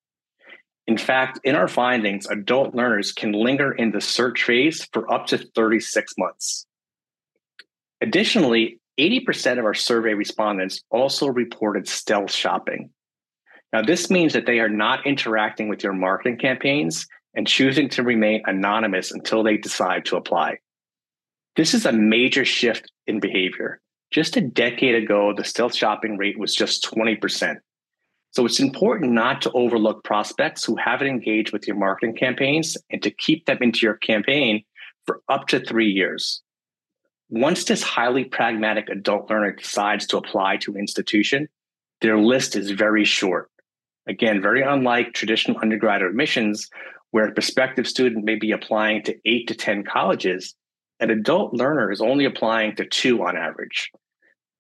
In 0.88 0.98
fact, 0.98 1.40
in 1.44 1.56
our 1.56 1.68
findings, 1.68 2.26
adult 2.28 2.76
learners 2.76 3.12
can 3.12 3.32
linger 3.32 3.72
in 3.72 3.92
the 3.92 4.02
search 4.02 4.44
phase 4.44 4.88
for 4.92 5.12
up 5.12 5.28
to 5.28 5.38
36 5.38 6.14
months. 6.18 6.66
Additionally, 8.02 8.80
80% 9.00 9.60
of 9.60 9.66
our 9.66 9.74
survey 9.74 10.14
respondents 10.14 10.84
also 10.92 11.28
reported 11.28 11.88
stealth 11.88 12.32
shopping. 12.32 12.90
Now, 13.72 13.82
this 13.82 14.10
means 14.10 14.34
that 14.34 14.46
they 14.46 14.60
are 14.60 14.70
not 14.70 15.08
interacting 15.08 15.70
with 15.70 15.84
your 15.84 15.94
marketing 15.94 16.38
campaigns 16.38 17.08
and 17.34 17.48
choosing 17.48 17.90
to 17.90 18.04
remain 18.04 18.44
anonymous 18.46 19.12
until 19.12 19.42
they 19.42 19.58
decide 19.58 20.06
to 20.06 20.18
apply. 20.18 20.58
This 21.56 21.74
is 21.74 21.86
a 21.86 21.92
major 21.92 22.46
shift 22.46 22.92
in 23.08 23.20
behavior. 23.20 23.80
Just 24.12 24.38
a 24.38 24.42
decade 24.42 24.96
ago, 24.96 25.34
the 25.36 25.44
stealth 25.44 25.74
shopping 25.74 26.18
rate 26.18 26.38
was 26.38 26.54
just 26.54 26.84
20%. 26.84 27.56
So 28.34 28.48
it's 28.48 28.60
important 28.60 29.12
not 29.12 29.44
to 29.44 29.52
overlook 29.52 30.04
prospects 30.04 30.64
who 30.64 30.76
haven't 30.76 31.08
engaged 31.08 31.54
with 31.54 31.68
your 31.68 31.78
marketing 31.78 32.16
campaigns 32.16 32.76
and 32.90 33.02
to 33.04 33.12
keep 33.12 33.46
them 33.46 33.60
into 33.62 33.86
your 33.86 33.96
campaign 33.98 34.64
for 35.06 35.22
up 35.30 35.48
to 35.50 35.60
three 35.60 35.90
years. 35.90 36.42
Once 37.30 37.64
this 37.66 37.84
highly 37.84 38.26
pragmatic 38.26 38.90
adult 38.90 39.30
learner 39.30 39.52
decides 39.52 40.08
to 40.08 40.18
apply 40.18 40.58
to 40.58 40.72
an 40.72 40.80
institution, 40.80 41.48
their 42.02 42.18
list 42.18 42.56
is 42.56 42.72
very 42.72 43.06
short. 43.06 43.52
Again, 44.08 44.42
very 44.42 44.64
unlike 44.64 45.14
traditional 45.14 45.60
undergraduate 45.60 46.10
admissions, 46.10 46.70
where 47.12 47.28
a 47.28 47.34
prospective 47.34 47.88
student 47.88 48.26
may 48.26 48.36
be 48.36 48.52
applying 48.52 49.04
to 49.04 49.16
eight 49.26 49.48
to 49.48 49.54
10 49.54 49.84
colleges, 49.84 50.56
an 51.00 51.12
adult 51.12 51.54
learner 51.54 51.92
is 51.92 52.02
only 52.02 52.26
applying 52.26 52.76
to 52.78 52.86
two 52.86 53.24
on 53.24 53.38
average. 53.38 53.92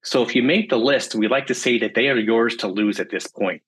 So 0.03 0.21
if 0.21 0.35
you 0.35 0.43
make 0.43 0.69
the 0.69 0.77
list, 0.77 1.15
we 1.15 1.27
like 1.27 1.47
to 1.47 1.55
say 1.55 1.79
that 1.79 1.95
they 1.95 2.09
are 2.09 2.17
yours 2.17 2.57
to 2.57 2.67
lose 2.67 2.99
at 2.99 3.09
this 3.09 3.25
point. 3.25 3.61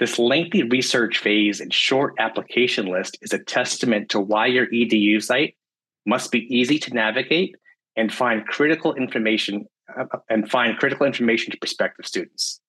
This 0.00 0.18
lengthy 0.18 0.64
research 0.64 1.18
phase 1.18 1.60
and 1.60 1.72
short 1.72 2.14
application 2.18 2.86
list 2.86 3.16
is 3.22 3.32
a 3.32 3.38
testament 3.38 4.08
to 4.10 4.20
why 4.20 4.46
your 4.46 4.66
EDU 4.66 5.22
site 5.22 5.56
must 6.04 6.32
be 6.32 6.40
easy 6.54 6.78
to 6.80 6.92
navigate 6.92 7.54
and 7.96 8.12
find 8.12 8.46
critical 8.46 8.94
information 8.94 9.66
uh, 9.96 10.04
and 10.28 10.50
find 10.50 10.78
critical 10.78 11.06
information 11.06 11.52
to 11.52 11.58
prospective 11.58 12.06
students. 12.06 12.60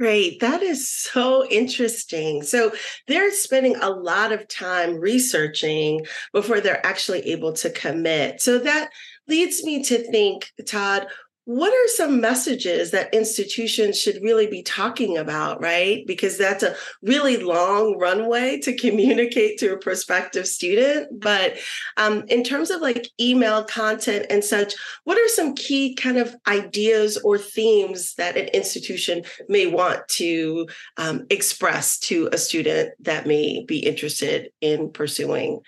Great. 0.00 0.40
That 0.40 0.62
is 0.62 0.88
so 0.88 1.46
interesting. 1.48 2.42
So 2.42 2.72
they're 3.06 3.30
spending 3.30 3.76
a 3.76 3.90
lot 3.90 4.32
of 4.32 4.48
time 4.48 4.96
researching 4.96 6.06
before 6.32 6.60
they're 6.60 6.84
actually 6.86 7.20
able 7.28 7.52
to 7.52 7.68
commit. 7.68 8.40
So 8.40 8.58
that 8.60 8.88
leads 9.30 9.64
me 9.64 9.82
to 9.84 9.98
think, 10.10 10.50
Todd, 10.66 11.06
what 11.46 11.72
are 11.72 11.88
some 11.88 12.20
messages 12.20 12.92
that 12.92 13.12
institutions 13.12 13.98
should 13.98 14.22
really 14.22 14.46
be 14.46 14.62
talking 14.62 15.18
about, 15.18 15.60
right? 15.60 16.06
Because 16.06 16.38
that's 16.38 16.62
a 16.62 16.76
really 17.02 17.38
long 17.38 17.98
runway 17.98 18.58
to 18.58 18.76
communicate 18.76 19.58
to 19.58 19.72
a 19.72 19.78
prospective 19.78 20.46
student. 20.46 21.08
But 21.18 21.56
um, 21.96 22.24
in 22.28 22.44
terms 22.44 22.70
of 22.70 22.82
like 22.82 23.08
email 23.18 23.64
content 23.64 24.26
and 24.30 24.44
such, 24.44 24.74
what 25.02 25.18
are 25.18 25.28
some 25.28 25.54
key 25.54 25.94
kind 25.94 26.18
of 26.18 26.36
ideas 26.46 27.16
or 27.16 27.36
themes 27.36 28.14
that 28.14 28.36
an 28.36 28.46
institution 28.48 29.24
may 29.48 29.66
want 29.66 30.06
to 30.10 30.68
um, 30.98 31.26
express 31.30 31.98
to 32.00 32.28
a 32.32 32.38
student 32.38 32.92
that 33.00 33.26
may 33.26 33.64
be 33.64 33.78
interested 33.78 34.50
in 34.60 34.92
pursuing 34.92 35.62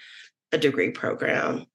a 0.52 0.58
degree 0.58 0.90
program? 0.90 1.66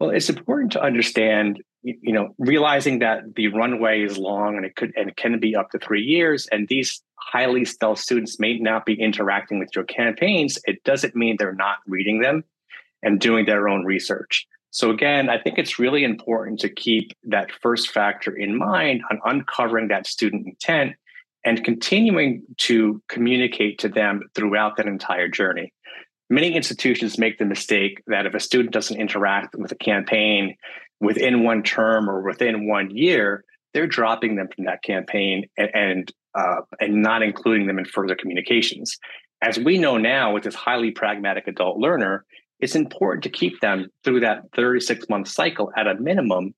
Well, 0.00 0.10
it's 0.10 0.30
important 0.30 0.72
to 0.72 0.82
understand 0.82 1.62
you 1.82 2.12
know, 2.12 2.34
realizing 2.38 2.98
that 2.98 3.34
the 3.36 3.48
runway 3.48 4.02
is 4.02 4.18
long 4.18 4.56
and 4.56 4.66
it 4.66 4.76
could 4.76 4.92
and 4.96 5.08
it 5.08 5.16
can 5.16 5.38
be 5.40 5.56
up 5.56 5.70
to 5.70 5.78
three 5.78 6.02
years, 6.02 6.46
and 6.52 6.68
these 6.68 7.02
highly 7.16 7.64
stealth 7.64 7.98
students 7.98 8.38
may 8.38 8.58
not 8.58 8.84
be 8.84 9.00
interacting 9.00 9.58
with 9.58 9.70
your 9.74 9.84
campaigns, 9.84 10.58
it 10.64 10.82
doesn't 10.84 11.16
mean 11.16 11.36
they're 11.38 11.54
not 11.54 11.78
reading 11.86 12.20
them 12.20 12.44
and 13.02 13.20
doing 13.20 13.46
their 13.46 13.68
own 13.68 13.84
research. 13.84 14.46
So 14.72 14.90
again, 14.90 15.28
I 15.28 15.38
think 15.38 15.58
it's 15.58 15.78
really 15.78 16.04
important 16.04 16.60
to 16.60 16.68
keep 16.68 17.12
that 17.24 17.50
first 17.60 17.90
factor 17.90 18.36
in 18.36 18.56
mind 18.56 19.02
on 19.10 19.20
uncovering 19.24 19.88
that 19.88 20.06
student 20.06 20.46
intent 20.46 20.94
and 21.44 21.64
continuing 21.64 22.42
to 22.58 23.02
communicate 23.08 23.78
to 23.80 23.88
them 23.88 24.22
throughout 24.34 24.76
that 24.76 24.86
entire 24.86 25.28
journey. 25.28 25.72
Many 26.32 26.54
institutions 26.54 27.18
make 27.18 27.38
the 27.38 27.44
mistake 27.44 28.02
that 28.06 28.24
if 28.24 28.34
a 28.34 28.40
student 28.40 28.72
doesn't 28.72 29.00
interact 29.00 29.56
with 29.56 29.72
a 29.72 29.76
campaign 29.76 30.56
within 31.00 31.42
one 31.42 31.64
term 31.64 32.08
or 32.08 32.22
within 32.22 32.68
one 32.68 32.96
year, 32.96 33.44
they're 33.74 33.88
dropping 33.88 34.36
them 34.36 34.48
from 34.54 34.64
that 34.64 34.84
campaign 34.84 35.48
and 35.58 35.70
and, 35.74 36.12
uh, 36.36 36.60
and 36.78 37.02
not 37.02 37.22
including 37.22 37.66
them 37.66 37.80
in 37.80 37.84
further 37.84 38.14
communications. 38.14 38.96
As 39.42 39.58
we 39.58 39.76
know 39.76 39.96
now, 39.96 40.32
with 40.32 40.44
this 40.44 40.54
highly 40.54 40.92
pragmatic 40.92 41.48
adult 41.48 41.78
learner, 41.78 42.24
it's 42.60 42.76
important 42.76 43.24
to 43.24 43.30
keep 43.30 43.60
them 43.60 43.88
through 44.04 44.20
that 44.20 44.44
36 44.54 45.08
month 45.08 45.26
cycle 45.26 45.72
at 45.76 45.88
a 45.88 45.96
minimum 45.96 46.54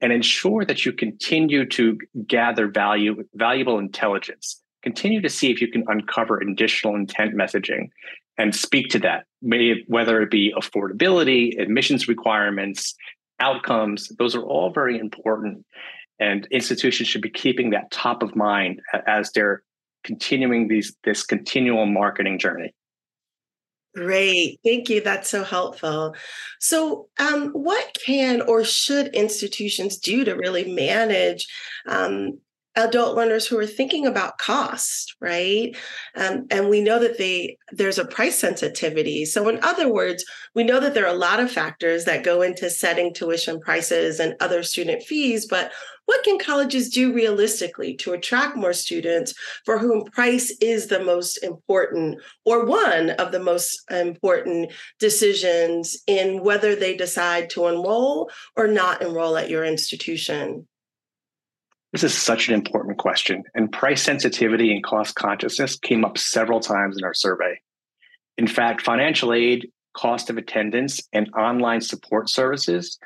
and 0.00 0.12
ensure 0.12 0.64
that 0.64 0.84
you 0.84 0.92
continue 0.92 1.66
to 1.66 1.98
gather 2.26 2.68
value, 2.68 3.24
valuable 3.34 3.78
intelligence. 3.78 4.62
Continue 4.82 5.20
to 5.22 5.30
see 5.30 5.50
if 5.50 5.60
you 5.60 5.68
can 5.68 5.84
uncover 5.88 6.38
additional 6.38 6.94
intent 6.94 7.34
messaging 7.34 7.88
and 8.38 8.54
speak 8.54 8.88
to 8.90 8.98
that, 9.00 9.24
whether 9.86 10.20
it 10.20 10.30
be 10.30 10.52
affordability, 10.56 11.60
admissions 11.60 12.08
requirements, 12.08 12.94
outcomes, 13.40 14.08
those 14.18 14.34
are 14.34 14.42
all 14.42 14.70
very 14.70 14.98
important. 14.98 15.64
And 16.18 16.46
institutions 16.50 17.08
should 17.08 17.22
be 17.22 17.30
keeping 17.30 17.70
that 17.70 17.90
top 17.90 18.22
of 18.22 18.34
mind 18.34 18.80
as 19.06 19.30
they're 19.32 19.62
continuing 20.04 20.68
these 20.68 20.96
this 21.04 21.24
continual 21.24 21.86
marketing 21.86 22.38
journey. 22.38 22.72
Great. 23.94 24.60
Thank 24.62 24.90
you. 24.90 25.00
That's 25.00 25.28
so 25.28 25.42
helpful. 25.42 26.14
So, 26.60 27.08
um, 27.18 27.48
what 27.52 27.96
can 28.04 28.42
or 28.42 28.62
should 28.62 29.08
institutions 29.14 29.96
do 29.96 30.22
to 30.24 30.34
really 30.34 30.70
manage 30.70 31.46
um, 31.86 32.38
adult 32.76 33.16
learners 33.16 33.46
who 33.46 33.58
are 33.58 33.66
thinking 33.66 34.06
about 34.06 34.38
cost 34.38 35.14
right? 35.20 35.76
Um, 36.14 36.46
and 36.50 36.68
we 36.68 36.80
know 36.80 36.98
that 36.98 37.18
they 37.18 37.58
there's 37.72 37.98
a 37.98 38.04
price 38.04 38.38
sensitivity. 38.38 39.24
So 39.24 39.48
in 39.48 39.62
other 39.62 39.92
words 39.92 40.24
we 40.54 40.64
know 40.64 40.80
that 40.80 40.94
there 40.94 41.06
are 41.06 41.14
a 41.14 41.18
lot 41.18 41.40
of 41.40 41.50
factors 41.50 42.04
that 42.04 42.24
go 42.24 42.42
into 42.42 42.70
setting 42.70 43.12
tuition 43.12 43.60
prices 43.60 44.20
and 44.20 44.34
other 44.40 44.62
student 44.62 45.02
fees 45.02 45.46
but 45.46 45.72
what 46.06 46.22
can 46.22 46.38
colleges 46.38 46.88
do 46.88 47.12
realistically 47.12 47.94
to 47.96 48.12
attract 48.12 48.56
more 48.56 48.72
students 48.72 49.34
for 49.64 49.78
whom 49.78 50.04
price 50.04 50.56
is 50.60 50.86
the 50.86 51.00
most 51.00 51.38
important 51.38 52.18
or 52.44 52.64
one 52.64 53.10
of 53.10 53.32
the 53.32 53.40
most 53.40 53.80
important 53.90 54.72
decisions 54.98 55.96
in 56.06 56.42
whether 56.42 56.74
they 56.74 56.96
decide 56.96 57.50
to 57.50 57.66
enroll 57.66 58.30
or 58.56 58.66
not 58.68 59.02
enroll 59.02 59.36
at 59.36 59.50
your 59.50 59.64
institution 59.64 60.66
this 61.92 62.04
is 62.04 62.16
such 62.16 62.48
an 62.48 62.54
important 62.54 62.98
question, 62.98 63.44
and 63.54 63.72
price 63.72 64.02
sensitivity 64.02 64.72
and 64.72 64.84
cost 64.84 65.14
consciousness 65.14 65.78
came 65.78 66.04
up 66.04 66.18
several 66.18 66.60
times 66.60 66.98
in 66.98 67.04
our 67.04 67.14
survey. 67.14 67.60
In 68.36 68.46
fact, 68.46 68.82
financial 68.82 69.32
aid, 69.32 69.70
cost 69.96 70.28
of 70.28 70.36
attendance, 70.36 71.00
and 71.12 71.30
online 71.34 71.80
support 71.80 72.28
services 72.28 72.98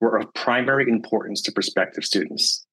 were 0.00 0.16
of 0.16 0.32
primary 0.34 0.88
importance 0.88 1.42
to 1.42 1.52
prospective 1.52 2.04
students. 2.04 2.64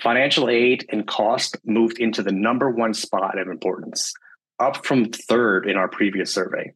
Financial 0.00 0.48
aid 0.48 0.84
and 0.90 1.06
cost 1.06 1.56
moved 1.64 1.98
into 1.98 2.22
the 2.22 2.32
number 2.32 2.70
one 2.70 2.94
spot 2.94 3.38
of 3.38 3.48
importance, 3.48 4.12
up 4.58 4.84
from 4.84 5.10
third 5.10 5.68
in 5.68 5.76
our 5.76 5.88
previous 5.88 6.32
survey, 6.32 6.72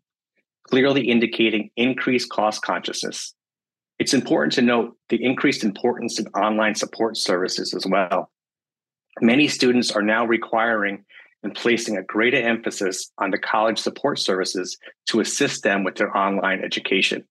clearly 0.69 1.09
indicating 1.09 1.71
increased 1.77 2.31
cost 2.31 2.63
consciousness 2.63 3.35
it's 4.01 4.15
important 4.15 4.55
to 4.55 4.63
note 4.63 4.97
the 5.11 5.23
increased 5.23 5.63
importance 5.63 6.19
of 6.19 6.27
online 6.35 6.75
support 6.75 7.19
services 7.19 7.75
as 7.75 7.87
well. 7.87 8.31
Many 9.21 9.47
students 9.47 9.91
are 9.93 10.01
now 10.01 10.25
requiring 10.25 11.05
and 11.43 11.55
placing 11.55 11.99
a 11.99 12.03
greater 12.03 12.39
emphasis 12.39 13.13
on 13.19 13.31
the 13.31 13.39
college 13.39 13.79
support 13.79 14.19
services 14.19 14.79
to 15.09 15.21
assist 15.21 15.63
them 15.63 15.85
with 15.85 15.97
their 15.97 16.17
online 16.17 16.65
education. 16.65 17.25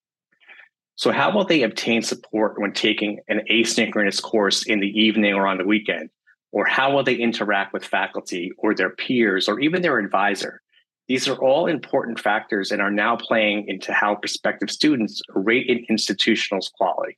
So, 0.96 1.12
how 1.12 1.32
will 1.34 1.46
they 1.46 1.64
obtain 1.64 2.04
support 2.04 2.62
when 2.62 2.74
taking 2.74 3.20
an 3.28 3.42
asynchronous 3.50 4.22
course 4.22 4.64
in 4.64 4.80
the 4.80 4.88
evening 4.88 5.34
or 5.34 5.48
on 5.48 5.58
the 5.58 5.66
weekend? 5.66 6.12
Or 6.52 6.66
how 6.66 6.94
will 6.94 7.04
they 7.04 7.16
interact 7.16 7.74
with 7.74 7.86
faculty 7.86 8.52
or 8.58 8.76
their 8.76 8.90
peers 8.92 9.48
or 9.48 9.60
even 9.60 9.82
their 9.82 9.98
advisor? 9.98 10.62
These 11.10 11.28
are 11.28 11.36
all 11.38 11.66
important 11.66 12.20
factors 12.20 12.72
and 12.72 12.84
are 12.84 12.92
now 12.92 13.18
playing 13.18 13.68
into 13.68 13.92
how 13.92 14.14
prospective 14.14 14.70
students 14.70 15.24
rate 15.34 15.68
an 15.68 15.84
institutional's 15.90 16.70
quality. 16.70 17.18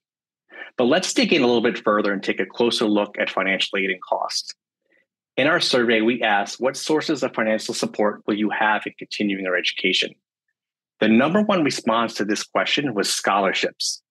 But 0.77 0.85
let's 0.85 1.13
dig 1.13 1.33
in 1.33 1.43
a 1.43 1.45
little 1.45 1.61
bit 1.61 1.83
further 1.83 2.13
and 2.13 2.23
take 2.23 2.39
a 2.39 2.45
closer 2.45 2.85
look 2.85 3.17
at 3.19 3.29
financial 3.29 3.77
aid 3.77 3.89
and 3.89 4.01
costs. 4.01 4.53
In 5.35 5.47
our 5.47 5.59
survey, 5.59 5.99
we 5.99 6.21
asked 6.21 6.61
what 6.61 6.77
sources 6.77 7.21
of 7.21 7.35
financial 7.35 7.73
support 7.73 8.23
will 8.25 8.35
you 8.35 8.49
have 8.49 8.83
in 8.85 8.93
continuing 8.97 9.43
your 9.43 9.57
education? 9.57 10.11
The 11.01 11.09
number 11.09 11.41
one 11.41 11.61
response 11.61 12.13
to 12.13 12.23
this 12.23 12.43
question 12.43 12.93
was 12.93 13.11
scholarships. 13.11 14.01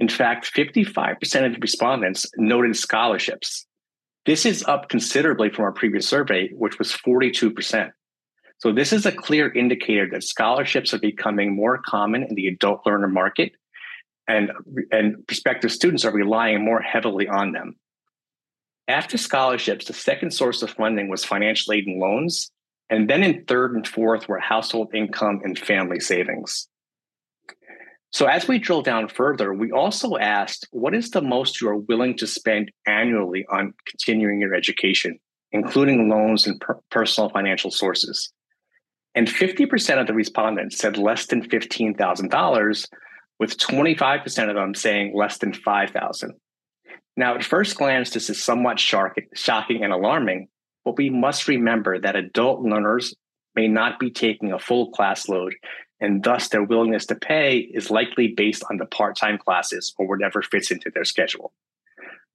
In 0.00 0.08
fact, 0.08 0.52
55% 0.52 1.54
of 1.54 1.62
respondents 1.62 2.26
noted 2.36 2.76
scholarships. 2.76 3.66
This 4.26 4.44
is 4.44 4.64
up 4.64 4.88
considerably 4.88 5.50
from 5.50 5.64
our 5.64 5.72
previous 5.72 6.08
survey, 6.08 6.48
which 6.54 6.80
was 6.80 6.90
42%. 6.90 7.92
So 8.62 8.70
this 8.70 8.92
is 8.92 9.06
a 9.06 9.10
clear 9.10 9.52
indicator 9.52 10.08
that 10.12 10.22
scholarships 10.22 10.94
are 10.94 11.00
becoming 11.00 11.56
more 11.56 11.78
common 11.78 12.22
in 12.22 12.36
the 12.36 12.46
adult 12.46 12.86
learner 12.86 13.08
market 13.08 13.54
and, 14.28 14.52
and 14.92 15.26
prospective 15.26 15.72
students 15.72 16.04
are 16.04 16.12
relying 16.12 16.64
more 16.64 16.80
heavily 16.80 17.26
on 17.26 17.50
them. 17.50 17.74
After 18.86 19.18
scholarships, 19.18 19.86
the 19.86 19.92
second 19.92 20.30
source 20.30 20.62
of 20.62 20.70
funding 20.70 21.08
was 21.08 21.24
financial 21.24 21.72
aid 21.72 21.88
and 21.88 21.98
loans. 21.98 22.52
And 22.88 23.10
then 23.10 23.24
in 23.24 23.44
third 23.46 23.74
and 23.74 23.84
fourth 23.84 24.28
were 24.28 24.38
household 24.38 24.94
income 24.94 25.40
and 25.42 25.58
family 25.58 25.98
savings. 25.98 26.68
So 28.12 28.26
as 28.26 28.46
we 28.46 28.60
drill 28.60 28.82
down 28.82 29.08
further, 29.08 29.52
we 29.52 29.72
also 29.72 30.16
asked 30.18 30.68
what 30.70 30.94
is 30.94 31.10
the 31.10 31.20
most 31.20 31.60
you 31.60 31.68
are 31.68 31.78
willing 31.78 32.16
to 32.18 32.28
spend 32.28 32.70
annually 32.86 33.44
on 33.50 33.74
continuing 33.88 34.38
your 34.38 34.54
education, 34.54 35.18
including 35.50 36.08
loans 36.08 36.46
and 36.46 36.60
per- 36.60 36.78
personal 36.90 37.28
financial 37.28 37.72
sources? 37.72 38.32
And 39.14 39.28
50% 39.28 40.00
of 40.00 40.06
the 40.06 40.14
respondents 40.14 40.78
said 40.78 40.96
less 40.96 41.26
than 41.26 41.46
$15,000, 41.48 42.88
with 43.38 43.58
25% 43.58 44.48
of 44.48 44.54
them 44.54 44.74
saying 44.74 45.12
less 45.14 45.38
than 45.38 45.52
5,000. 45.52 46.34
Now, 47.16 47.34
at 47.34 47.44
first 47.44 47.76
glance, 47.76 48.10
this 48.10 48.30
is 48.30 48.42
somewhat 48.42 48.80
shocking 48.80 49.84
and 49.84 49.92
alarming, 49.92 50.48
but 50.84 50.96
we 50.96 51.10
must 51.10 51.46
remember 51.46 51.98
that 51.98 52.16
adult 52.16 52.62
learners 52.62 53.14
may 53.54 53.68
not 53.68 53.98
be 53.98 54.10
taking 54.10 54.52
a 54.52 54.58
full 54.58 54.90
class 54.92 55.28
load, 55.28 55.54
and 56.00 56.24
thus 56.24 56.48
their 56.48 56.62
willingness 56.62 57.04
to 57.06 57.14
pay 57.14 57.58
is 57.58 57.90
likely 57.90 58.28
based 58.28 58.64
on 58.70 58.78
the 58.78 58.86
part 58.86 59.16
time 59.16 59.36
classes 59.36 59.94
or 59.98 60.08
whatever 60.08 60.40
fits 60.40 60.70
into 60.70 60.90
their 60.90 61.04
schedule. 61.04 61.52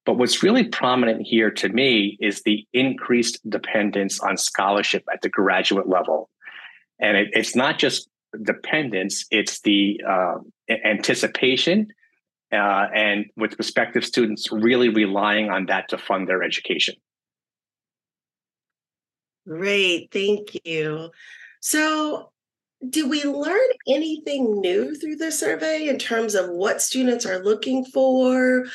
But 0.06 0.18
what's 0.18 0.44
really 0.44 0.64
prominent 0.64 1.26
here 1.26 1.52
to 1.52 1.70
me 1.70 2.18
is 2.22 2.44
the 2.44 2.66
increased 2.72 3.40
dependence 3.50 4.20
on 4.20 4.38
scholarship 4.38 5.04
at 5.12 5.22
the 5.22 5.30
graduate 5.30 5.90
level 5.90 6.30
and 7.00 7.18
it, 7.18 7.30
it's 7.34 7.56
not 7.56 7.80
just 7.80 8.10
dependence; 8.44 9.26
it's 9.32 9.62
the 9.62 10.02
uh, 10.08 10.36
anticipation, 10.70 11.88
uh, 12.52 12.88
and 12.94 13.26
with 13.36 13.56
prospective 13.56 14.06
students 14.06 14.52
really 14.52 14.90
relying 14.90 15.50
on 15.50 15.66
that 15.68 15.90
to 15.90 15.98
fund 15.98 16.28
their 16.28 16.44
education. 16.44 16.96
Great, 19.48 20.10
thank 20.12 20.66
you. 20.66 21.10
So, 21.62 22.32
did 22.88 23.10
we 23.10 23.24
learn 23.24 23.70
anything 23.88 24.60
new 24.60 24.94
through 24.96 25.16
the 25.16 25.32
survey 25.32 25.88
in 25.88 25.98
terms 25.98 26.36
of 26.36 26.50
what 26.50 26.82
students 26.82 27.26
are 27.26 27.44
looking 27.44 27.86
for 27.86 28.66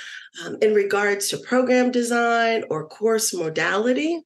um, 0.44 0.56
in 0.62 0.74
regards 0.74 1.28
to 1.28 1.38
program 1.38 1.90
design 1.90 2.64
or 2.70 2.88
course 2.88 3.34
modality? 3.34 4.22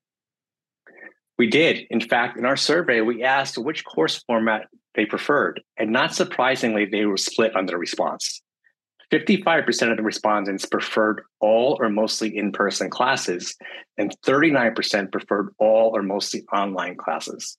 We 1.38 1.48
did. 1.48 1.86
In 1.90 2.00
fact, 2.00 2.38
in 2.38 2.46
our 2.46 2.56
survey, 2.56 3.00
we 3.02 3.22
asked 3.22 3.58
which 3.58 3.84
course 3.84 4.22
format 4.26 4.68
they 4.94 5.04
preferred. 5.04 5.62
And 5.76 5.92
not 5.92 6.14
surprisingly, 6.14 6.86
they 6.86 7.04
were 7.04 7.18
split 7.18 7.54
on 7.54 7.66
their 7.66 7.78
response. 7.78 8.42
55% 9.12 9.90
of 9.90 9.96
the 9.96 10.02
respondents 10.02 10.66
preferred 10.66 11.22
all 11.40 11.76
or 11.80 11.88
mostly 11.88 12.36
in 12.36 12.50
person 12.50 12.90
classes, 12.90 13.54
and 13.96 14.16
39% 14.26 15.12
preferred 15.12 15.54
all 15.58 15.94
or 15.94 16.02
mostly 16.02 16.44
online 16.52 16.96
classes. 16.96 17.56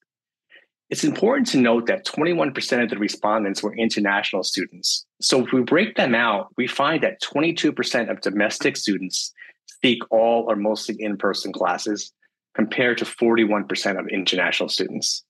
It's 0.89 1.03
important 1.03 1.47
to 1.49 1.57
note 1.57 1.85
that 1.87 2.05
21% 2.05 2.83
of 2.83 2.89
the 2.89 2.97
respondents 2.97 3.61
were 3.61 3.75
international 3.75 4.43
students. 4.43 5.05
So 5.21 5.45
if 5.45 5.51
we 5.51 5.61
break 5.61 5.95
them 5.95 6.15
out, 6.15 6.49
we 6.57 6.67
find 6.67 7.03
that 7.03 7.21
22% 7.21 8.09
of 8.09 8.21
domestic 8.21 8.77
students 8.77 9.33
seek 9.81 9.99
all 10.09 10.45
or 10.49 10.55
mostly 10.55 10.95
in 10.99 11.17
person 11.17 11.51
classes, 11.51 12.13
compared 12.57 12.97
to 12.97 13.05
41% 13.05 13.99
of 13.99 14.07
international 14.07 14.67
students. 14.67 15.23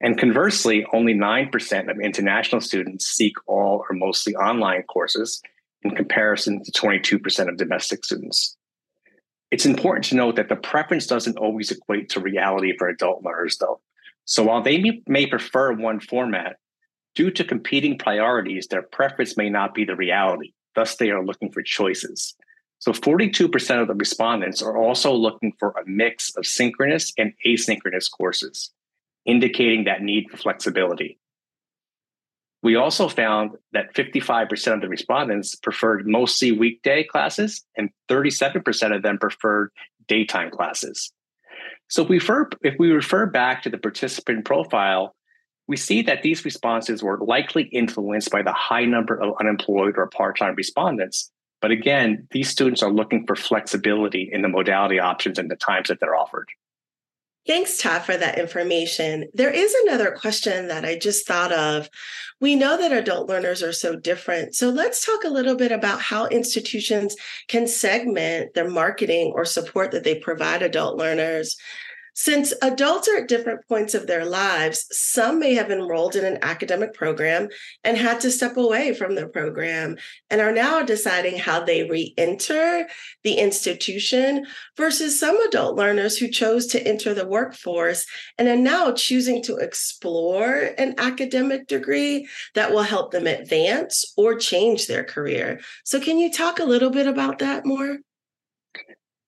And 0.00 0.18
conversely, 0.18 0.84
only 0.92 1.14
9% 1.14 1.90
of 1.90 2.00
international 2.00 2.60
students 2.60 3.06
seek 3.06 3.34
all 3.46 3.84
or 3.88 3.94
mostly 3.94 4.34
online 4.34 4.82
courses 4.82 5.40
in 5.82 5.92
comparison 5.92 6.62
to 6.64 6.72
22% 6.72 7.48
of 7.48 7.56
domestic 7.56 8.04
students. 8.04 8.56
It's 9.52 9.64
important 9.64 10.06
to 10.06 10.16
note 10.16 10.34
that 10.36 10.48
the 10.48 10.56
preference 10.56 11.06
doesn't 11.06 11.38
always 11.38 11.70
equate 11.70 12.08
to 12.10 12.20
reality 12.20 12.76
for 12.76 12.88
adult 12.88 13.22
learners, 13.22 13.58
though. 13.58 13.80
So 14.24 14.42
while 14.42 14.60
they 14.60 15.02
may 15.06 15.26
prefer 15.26 15.72
one 15.72 16.00
format, 16.00 16.56
due 17.14 17.30
to 17.30 17.44
competing 17.44 17.96
priorities, 17.96 18.66
their 18.66 18.82
preference 18.82 19.36
may 19.36 19.48
not 19.48 19.72
be 19.72 19.84
the 19.84 19.94
reality. 19.94 20.52
Thus, 20.74 20.96
they 20.96 21.10
are 21.10 21.24
looking 21.24 21.52
for 21.52 21.62
choices. 21.62 22.34
So 22.78 22.92
42% 22.92 23.80
of 23.80 23.88
the 23.88 23.94
respondents 23.94 24.62
are 24.62 24.76
also 24.76 25.12
looking 25.12 25.52
for 25.58 25.70
a 25.70 25.86
mix 25.86 26.36
of 26.36 26.46
synchronous 26.46 27.12
and 27.16 27.32
asynchronous 27.46 28.10
courses, 28.10 28.70
indicating 29.24 29.84
that 29.84 30.02
need 30.02 30.30
for 30.30 30.36
flexibility. 30.36 31.18
We 32.62 32.76
also 32.76 33.08
found 33.08 33.52
that 33.72 33.94
55% 33.94 34.74
of 34.74 34.80
the 34.80 34.88
respondents 34.88 35.54
preferred 35.54 36.06
mostly 36.06 36.52
weekday 36.52 37.04
classes, 37.04 37.64
and 37.76 37.90
37% 38.10 38.94
of 38.94 39.02
them 39.02 39.18
preferred 39.18 39.70
daytime 40.08 40.50
classes. 40.50 41.12
So 41.88 42.02
if 42.02 42.08
we, 42.08 42.16
refer, 42.16 42.48
if 42.62 42.74
we 42.78 42.90
refer 42.90 43.26
back 43.26 43.62
to 43.62 43.70
the 43.70 43.78
participant 43.78 44.44
profile, 44.44 45.14
we 45.68 45.76
see 45.76 46.02
that 46.02 46.22
these 46.22 46.44
responses 46.44 47.02
were 47.02 47.18
likely 47.18 47.64
influenced 47.64 48.30
by 48.30 48.42
the 48.42 48.52
high 48.52 48.84
number 48.84 49.20
of 49.20 49.34
unemployed 49.40 49.94
or 49.96 50.08
part 50.08 50.38
time 50.38 50.54
respondents, 50.56 51.30
but 51.60 51.70
again, 51.70 52.26
these 52.30 52.48
students 52.48 52.82
are 52.82 52.92
looking 52.92 53.26
for 53.26 53.36
flexibility 53.36 54.28
in 54.32 54.42
the 54.42 54.48
modality 54.48 54.98
options 54.98 55.38
and 55.38 55.50
the 55.50 55.56
times 55.56 55.88
that 55.88 56.00
they're 56.00 56.16
offered. 56.16 56.48
Thanks, 57.46 57.78
Todd, 57.78 58.02
for 58.02 58.16
that 58.16 58.40
information. 58.40 59.28
There 59.32 59.50
is 59.50 59.72
another 59.84 60.10
question 60.10 60.66
that 60.66 60.84
I 60.84 60.98
just 60.98 61.28
thought 61.28 61.52
of. 61.52 61.88
We 62.40 62.56
know 62.56 62.76
that 62.76 62.90
adult 62.90 63.28
learners 63.28 63.62
are 63.62 63.72
so 63.72 63.94
different. 63.94 64.56
So 64.56 64.68
let's 64.68 65.06
talk 65.06 65.22
a 65.22 65.28
little 65.28 65.54
bit 65.54 65.70
about 65.70 66.00
how 66.00 66.26
institutions 66.26 67.14
can 67.46 67.68
segment 67.68 68.54
their 68.54 68.68
marketing 68.68 69.30
or 69.32 69.44
support 69.44 69.92
that 69.92 70.02
they 70.02 70.16
provide 70.16 70.62
adult 70.62 70.98
learners. 70.98 71.56
Since 72.18 72.54
adults 72.62 73.08
are 73.08 73.18
at 73.18 73.28
different 73.28 73.68
points 73.68 73.92
of 73.92 74.06
their 74.06 74.24
lives, 74.24 74.86
some 74.90 75.38
may 75.38 75.52
have 75.52 75.70
enrolled 75.70 76.16
in 76.16 76.24
an 76.24 76.38
academic 76.40 76.94
program 76.94 77.48
and 77.84 77.98
had 77.98 78.20
to 78.20 78.30
step 78.30 78.56
away 78.56 78.94
from 78.94 79.14
the 79.14 79.28
program 79.28 79.98
and 80.30 80.40
are 80.40 80.50
now 80.50 80.82
deciding 80.82 81.38
how 81.38 81.62
they 81.62 81.84
re 81.84 82.14
enter 82.16 82.88
the 83.22 83.34
institution 83.34 84.46
versus 84.78 85.20
some 85.20 85.38
adult 85.42 85.76
learners 85.76 86.16
who 86.16 86.28
chose 86.28 86.66
to 86.68 86.82
enter 86.88 87.12
the 87.12 87.26
workforce 87.26 88.06
and 88.38 88.48
are 88.48 88.56
now 88.56 88.92
choosing 88.92 89.42
to 89.42 89.56
explore 89.56 90.70
an 90.78 90.94
academic 90.96 91.66
degree 91.66 92.26
that 92.54 92.72
will 92.72 92.82
help 92.82 93.10
them 93.10 93.26
advance 93.26 94.14
or 94.16 94.36
change 94.36 94.86
their 94.86 95.04
career. 95.04 95.60
So, 95.84 96.00
can 96.00 96.18
you 96.18 96.32
talk 96.32 96.60
a 96.60 96.64
little 96.64 96.90
bit 96.90 97.06
about 97.06 97.40
that 97.40 97.66
more? 97.66 97.98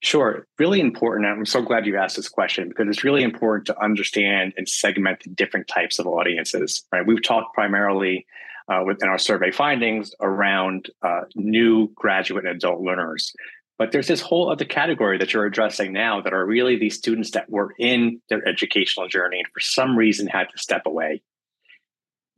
Sure. 0.00 0.46
Really 0.58 0.80
important. 0.80 1.26
I'm 1.26 1.44
so 1.44 1.60
glad 1.60 1.84
you 1.84 1.96
asked 1.96 2.16
this 2.16 2.28
question 2.28 2.68
because 2.68 2.86
it's 2.88 3.02
really 3.02 3.24
important 3.24 3.66
to 3.66 3.82
understand 3.82 4.54
and 4.56 4.68
segment 4.68 5.24
the 5.24 5.30
different 5.30 5.66
types 5.66 5.98
of 5.98 6.06
audiences, 6.06 6.84
right? 6.92 7.04
We've 7.04 7.22
talked 7.22 7.52
primarily 7.52 8.26
uh, 8.68 8.84
within 8.86 9.08
our 9.08 9.18
survey 9.18 9.50
findings 9.50 10.14
around 10.20 10.90
uh, 11.02 11.22
new 11.34 11.88
graduate 11.96 12.46
and 12.46 12.56
adult 12.56 12.80
learners. 12.80 13.32
But 13.76 13.92
there's 13.92 14.08
this 14.08 14.20
whole 14.20 14.50
other 14.50 14.64
category 14.64 15.18
that 15.18 15.32
you're 15.32 15.46
addressing 15.46 15.92
now 15.92 16.20
that 16.20 16.32
are 16.32 16.44
really 16.44 16.76
these 16.76 16.96
students 16.96 17.32
that 17.32 17.48
were 17.48 17.74
in 17.78 18.20
their 18.28 18.46
educational 18.46 19.08
journey 19.08 19.38
and 19.38 19.48
for 19.52 19.60
some 19.60 19.96
reason 19.96 20.26
had 20.26 20.48
to 20.50 20.58
step 20.58 20.82
away. 20.86 21.22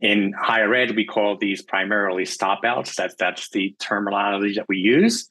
In 0.00 0.32
higher 0.38 0.74
ed, 0.74 0.96
we 0.96 1.04
call 1.04 1.36
these 1.36 1.60
primarily 1.60 2.24
stop 2.24 2.60
outs. 2.64 2.96
That's, 2.96 3.14
that's 3.16 3.50
the 3.50 3.74
terminology 3.78 4.54
that 4.54 4.68
we 4.68 4.78
use. 4.78 5.28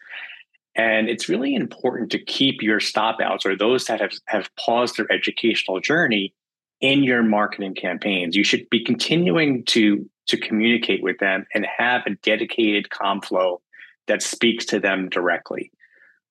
And 0.79 1.09
it's 1.09 1.27
really 1.27 1.55
important 1.55 2.09
to 2.11 2.19
keep 2.19 2.61
your 2.61 2.79
stop 2.79 3.19
outs 3.21 3.45
or 3.45 3.53
those 3.53 3.83
that 3.87 3.99
have, 3.99 4.13
have 4.27 4.49
paused 4.55 4.95
their 4.95 5.11
educational 5.11 5.81
journey 5.81 6.33
in 6.79 7.03
your 7.03 7.21
marketing 7.21 7.75
campaigns. 7.75 8.33
You 8.33 8.45
should 8.45 8.69
be 8.69 8.85
continuing 8.85 9.65
to, 9.65 10.09
to 10.27 10.37
communicate 10.37 11.03
with 11.03 11.17
them 11.17 11.45
and 11.53 11.65
have 11.65 12.03
a 12.05 12.11
dedicated 12.23 12.89
com 12.91 13.19
flow 13.19 13.59
that 14.07 14.21
speaks 14.21 14.65
to 14.67 14.79
them 14.79 15.09
directly. 15.09 15.69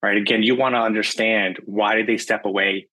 Right. 0.03 0.17
Again, 0.17 0.43
you 0.43 0.57
want 0.57 0.75
to 0.77 0.81
understand 0.81 1.59
why 1.67 1.97
did 1.97 2.07
they 2.07 2.17
step 2.17 2.47
away 2.47 2.89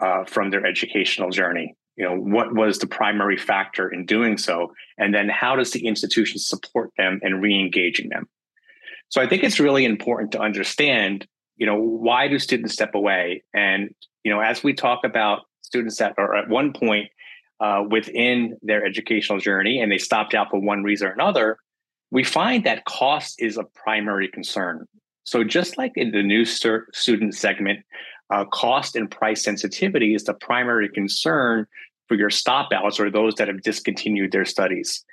uh, 0.00 0.24
from 0.24 0.48
their 0.48 0.64
educational 0.64 1.28
journey? 1.28 1.76
You 1.96 2.06
know, 2.06 2.16
what 2.16 2.54
was 2.54 2.78
the 2.78 2.86
primary 2.86 3.36
factor 3.36 3.90
in 3.90 4.06
doing 4.06 4.38
so? 4.38 4.72
And 4.96 5.12
then 5.12 5.28
how 5.28 5.54
does 5.54 5.72
the 5.72 5.86
institution 5.86 6.38
support 6.38 6.92
them 6.96 7.20
in 7.22 7.42
re-engaging 7.42 8.08
them? 8.08 8.26
So 9.08 9.22
I 9.22 9.28
think 9.28 9.42
it's 9.42 9.58
really 9.58 9.84
important 9.84 10.32
to 10.32 10.40
understand, 10.40 11.26
you 11.56 11.66
know, 11.66 11.76
why 11.76 12.28
do 12.28 12.38
students 12.38 12.74
step 12.74 12.94
away? 12.94 13.42
And, 13.54 13.94
you 14.24 14.32
know, 14.32 14.40
as 14.40 14.62
we 14.62 14.74
talk 14.74 15.00
about 15.04 15.42
students 15.62 15.96
that 15.98 16.14
are 16.18 16.34
at 16.34 16.48
one 16.48 16.72
point 16.72 17.10
uh, 17.60 17.84
within 17.88 18.56
their 18.62 18.84
educational 18.84 19.38
journey 19.38 19.80
and 19.80 19.90
they 19.90 19.98
stopped 19.98 20.34
out 20.34 20.48
for 20.50 20.60
one 20.60 20.82
reason 20.82 21.08
or 21.08 21.12
another, 21.12 21.58
we 22.10 22.24
find 22.24 22.64
that 22.64 22.84
cost 22.84 23.40
is 23.40 23.56
a 23.56 23.64
primary 23.74 24.28
concern. 24.28 24.86
So 25.24 25.44
just 25.44 25.76
like 25.76 25.92
in 25.94 26.12
the 26.12 26.22
new 26.22 26.44
student 26.44 27.34
segment, 27.34 27.80
uh, 28.30 28.44
cost 28.46 28.94
and 28.96 29.10
price 29.10 29.42
sensitivity 29.42 30.14
is 30.14 30.24
the 30.24 30.34
primary 30.34 30.88
concern 30.88 31.66
for 32.08 32.14
your 32.14 32.30
stop 32.30 32.72
outs 32.72 32.98
or 32.98 33.10
those 33.10 33.34
that 33.34 33.48
have 33.48 33.62
discontinued 33.62 34.32
their 34.32 34.44
studies. 34.44 35.04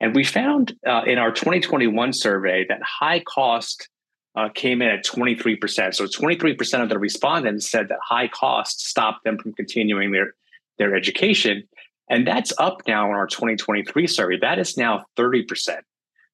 And 0.00 0.14
we 0.14 0.24
found 0.24 0.74
uh, 0.86 1.02
in 1.06 1.18
our 1.18 1.30
2021 1.30 2.12
survey 2.12 2.64
that 2.68 2.80
high 2.82 3.20
cost 3.20 3.88
uh, 4.36 4.48
came 4.54 4.80
in 4.80 4.88
at 4.88 5.04
23%. 5.04 5.94
So 5.94 6.06
23% 6.06 6.82
of 6.82 6.88
the 6.88 6.98
respondents 6.98 7.68
said 7.68 7.88
that 7.88 7.98
high 8.02 8.28
cost 8.28 8.80
stopped 8.86 9.24
them 9.24 9.38
from 9.38 9.52
continuing 9.52 10.12
their, 10.12 10.34
their 10.78 10.94
education. 10.94 11.64
And 12.08 12.26
that's 12.26 12.52
up 12.58 12.82
now 12.86 13.06
in 13.06 13.14
our 13.14 13.26
2023 13.26 14.06
survey. 14.06 14.38
That 14.40 14.58
is 14.58 14.76
now 14.76 15.04
30%. 15.18 15.80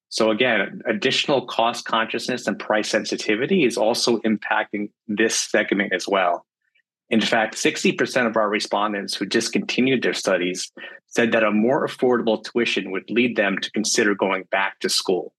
So 0.09 0.31
again, 0.31 0.81
additional 0.87 1.45
cost 1.45 1.85
consciousness 1.85 2.47
and 2.47 2.57
price 2.57 2.89
sensitivity 2.89 3.65
is 3.65 3.77
also 3.77 4.19
impacting 4.19 4.89
this 5.07 5.37
segment 5.37 5.93
as 5.93 6.07
well. 6.07 6.45
In 7.09 7.21
fact, 7.21 7.55
60% 7.55 8.27
of 8.27 8.35
our 8.35 8.49
respondents 8.49 9.15
who 9.15 9.25
discontinued 9.25 10.03
their 10.03 10.13
studies 10.13 10.71
said 11.05 11.31
that 11.31 11.43
a 11.43 11.51
more 11.51 11.87
affordable 11.87 12.43
tuition 12.43 12.91
would 12.91 13.09
lead 13.09 13.37
them 13.37 13.57
to 13.59 13.71
consider 13.71 14.13
going 14.13 14.43
back 14.51 14.79
to 14.79 14.89
school. 14.89 15.33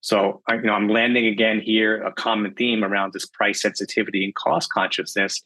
So, 0.00 0.40
you 0.48 0.62
know, 0.62 0.72
I'm 0.72 0.88
landing 0.88 1.26
again 1.26 1.60
here 1.60 2.02
a 2.02 2.12
common 2.12 2.54
theme 2.54 2.84
around 2.84 3.12
this 3.12 3.26
price 3.26 3.60
sensitivity 3.60 4.24
and 4.24 4.34
cost 4.34 4.72
consciousness 4.72 5.42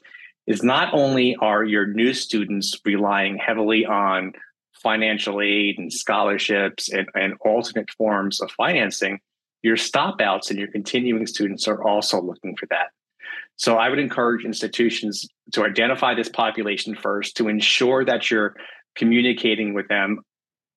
is 0.46 0.62
not 0.62 0.92
only 0.94 1.36
are 1.36 1.64
your 1.64 1.86
new 1.86 2.12
students 2.12 2.78
relying 2.84 3.36
heavily 3.36 3.86
on 3.86 4.32
financial 4.74 5.40
aid 5.40 5.78
and 5.78 5.92
scholarships 5.92 6.88
and, 6.90 7.08
and 7.14 7.34
alternate 7.40 7.90
forms 7.90 8.40
of 8.40 8.50
financing, 8.52 9.20
your 9.62 9.76
stopouts 9.76 10.50
and 10.50 10.58
your 10.58 10.70
continuing 10.70 11.26
students 11.26 11.68
are 11.68 11.82
also 11.82 12.20
looking 12.20 12.56
for 12.56 12.66
that. 12.66 12.88
So 13.60 13.76
I 13.76 13.90
would 13.90 13.98
encourage 13.98 14.46
institutions 14.46 15.28
to 15.52 15.64
identify 15.64 16.14
this 16.14 16.30
population 16.30 16.96
first, 16.96 17.36
to 17.36 17.48
ensure 17.48 18.06
that 18.06 18.30
you're 18.30 18.56
communicating 18.96 19.74
with 19.74 19.86
them, 19.88 20.20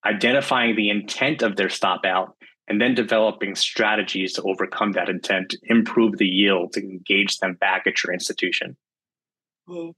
identifying 0.06 0.76
the 0.76 0.89
intent 0.89 1.43
of 1.43 1.56
their 1.56 1.69
stop 1.69 2.02
out, 2.04 2.36
and 2.67 2.82
then 2.82 2.93
developing 2.93 3.56
strategies 3.56 4.34
to 4.34 4.41
overcome 4.41 4.91
that 4.91 5.08
intent, 5.08 5.56
improve 5.63 6.17
the 6.17 6.28
yield, 6.28 6.74
to 6.74 6.82
engage 6.82 7.38
them 7.38 7.54
back 7.54 7.84
at 7.88 8.04
your 8.04 8.13
institution. 8.13 8.76
Mm-hmm. 9.69 9.91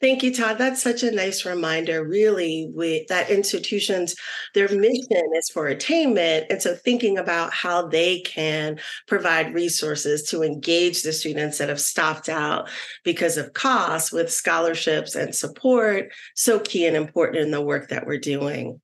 Thank 0.00 0.22
you, 0.22 0.34
Todd. 0.34 0.56
That's 0.56 0.82
such 0.82 1.02
a 1.02 1.10
nice 1.10 1.44
reminder, 1.44 2.02
really, 2.02 2.72
that 3.10 3.28
institutions, 3.28 4.14
their 4.54 4.68
mission 4.68 5.30
is 5.36 5.50
for 5.50 5.66
attainment. 5.66 6.46
And 6.48 6.62
so 6.62 6.74
thinking 6.74 7.18
about 7.18 7.52
how 7.52 7.86
they 7.86 8.20
can 8.20 8.80
provide 9.06 9.52
resources 9.52 10.22
to 10.30 10.42
engage 10.42 11.02
the 11.02 11.12
students 11.12 11.58
that 11.58 11.68
have 11.68 11.80
stopped 11.80 12.30
out 12.30 12.70
because 13.04 13.36
of 13.36 13.52
costs 13.52 14.10
with 14.10 14.32
scholarships 14.32 15.14
and 15.14 15.34
support, 15.34 16.10
so 16.34 16.60
key 16.60 16.86
and 16.86 16.96
important 16.96 17.44
in 17.44 17.50
the 17.50 17.60
work 17.60 17.90
that 17.90 18.06
we're 18.06 18.18
doing. 18.18 18.80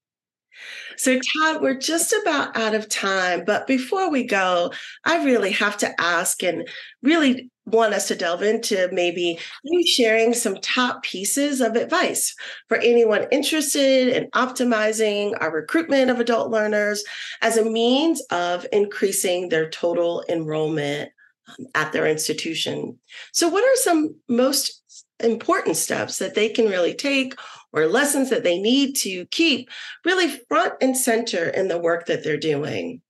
So, 0.98 1.18
Todd, 1.18 1.62
we're 1.62 1.78
just 1.78 2.12
about 2.12 2.56
out 2.58 2.74
of 2.74 2.90
time. 2.90 3.44
But 3.46 3.66
before 3.66 4.10
we 4.10 4.24
go, 4.24 4.72
I 5.04 5.24
really 5.24 5.52
have 5.52 5.78
to 5.78 5.98
ask 5.98 6.42
and 6.42 6.68
really 7.02 7.50
want 7.66 7.92
us 7.92 8.08
to 8.08 8.14
delve 8.14 8.42
into 8.42 8.88
maybe 8.92 9.38
you 9.64 9.86
sharing 9.86 10.32
some 10.32 10.56
top 10.62 11.02
pieces 11.02 11.60
of 11.60 11.74
advice 11.74 12.34
for 12.68 12.78
anyone 12.78 13.26
interested 13.32 14.08
in 14.08 14.30
optimizing 14.30 15.34
our 15.40 15.50
recruitment 15.50 16.10
of 16.10 16.20
adult 16.20 16.50
learners 16.50 17.04
as 17.42 17.56
a 17.56 17.64
means 17.64 18.22
of 18.30 18.66
increasing 18.72 19.48
their 19.48 19.68
total 19.68 20.24
enrollment 20.28 21.10
um, 21.48 21.66
at 21.74 21.92
their 21.92 22.06
institution. 22.06 22.98
So, 23.32 23.48
what 23.48 23.64
are 23.64 23.76
some 23.76 24.14
most 24.28 24.82
important 25.20 25.76
steps 25.76 26.18
that 26.18 26.34
they 26.34 26.48
can 26.48 26.66
really 26.66 26.94
take 26.94 27.34
or 27.72 27.86
lessons 27.86 28.30
that 28.30 28.44
they 28.44 28.58
need 28.58 28.94
to 28.96 29.26
keep 29.26 29.68
really 30.04 30.28
front 30.48 30.74
and 30.80 30.96
center 30.96 31.48
in 31.48 31.68
the 31.68 31.78
work 31.78 32.06
that 32.06 32.22
they're 32.22 32.36
doing? 32.36 33.02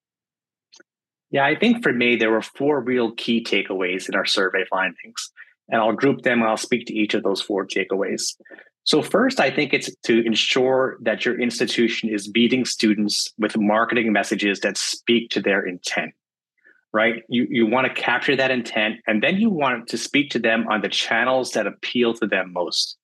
Yeah, 1.30 1.44
I 1.44 1.56
think 1.56 1.82
for 1.82 1.92
me, 1.92 2.16
there 2.16 2.30
were 2.30 2.42
four 2.42 2.80
real 2.80 3.12
key 3.12 3.42
takeaways 3.42 4.08
in 4.08 4.14
our 4.14 4.24
survey 4.24 4.64
findings. 4.70 5.32
And 5.68 5.80
I'll 5.80 5.92
group 5.92 6.22
them 6.22 6.40
and 6.40 6.48
I'll 6.48 6.56
speak 6.56 6.86
to 6.86 6.94
each 6.94 7.14
of 7.14 7.24
those 7.24 7.42
four 7.42 7.66
takeaways. 7.66 8.36
So, 8.84 9.02
first, 9.02 9.40
I 9.40 9.50
think 9.50 9.74
it's 9.74 9.90
to 10.04 10.24
ensure 10.24 10.96
that 11.02 11.24
your 11.24 11.40
institution 11.40 12.08
is 12.08 12.32
meeting 12.32 12.64
students 12.64 13.34
with 13.36 13.58
marketing 13.58 14.12
messages 14.12 14.60
that 14.60 14.76
speak 14.76 15.30
to 15.30 15.40
their 15.40 15.60
intent, 15.66 16.12
right? 16.92 17.24
You, 17.28 17.48
you 17.50 17.66
want 17.66 17.88
to 17.88 18.00
capture 18.00 18.36
that 18.36 18.52
intent 18.52 19.00
and 19.08 19.24
then 19.24 19.38
you 19.38 19.50
want 19.50 19.88
to 19.88 19.98
speak 19.98 20.30
to 20.30 20.38
them 20.38 20.68
on 20.68 20.82
the 20.82 20.88
channels 20.88 21.50
that 21.52 21.66
appeal 21.66 22.14
to 22.14 22.28
them 22.28 22.52
most, 22.52 22.96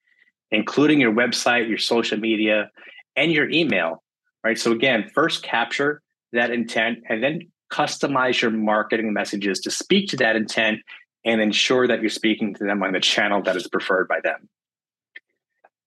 including 0.53 1.01
your 1.01 1.13
website, 1.13 1.69
your 1.69 1.79
social 1.79 2.17
media, 2.17 2.71
and 3.17 3.33
your 3.33 3.51
email, 3.51 4.05
right? 4.45 4.57
So, 4.57 4.71
again, 4.71 5.11
first 5.13 5.43
capture 5.43 6.01
that 6.33 6.53
intent 6.53 6.99
and 7.09 7.25
then 7.25 7.41
customize 7.73 8.41
your 8.41 8.51
marketing 8.51 9.13
messages 9.13 9.61
to 9.61 9.71
speak 9.71 10.09
to 10.11 10.17
that 10.19 10.37
intent 10.37 10.81
and 11.25 11.41
ensure 11.41 11.89
that 11.89 12.01
you're 12.01 12.11
speaking 12.11 12.55
to 12.55 12.65
them 12.65 12.83
on 12.83 12.93
the 12.93 13.01
channel 13.01 13.43
that 13.43 13.57
is 13.57 13.67
preferred 13.69 14.09
by 14.09 14.21
them. 14.21 14.49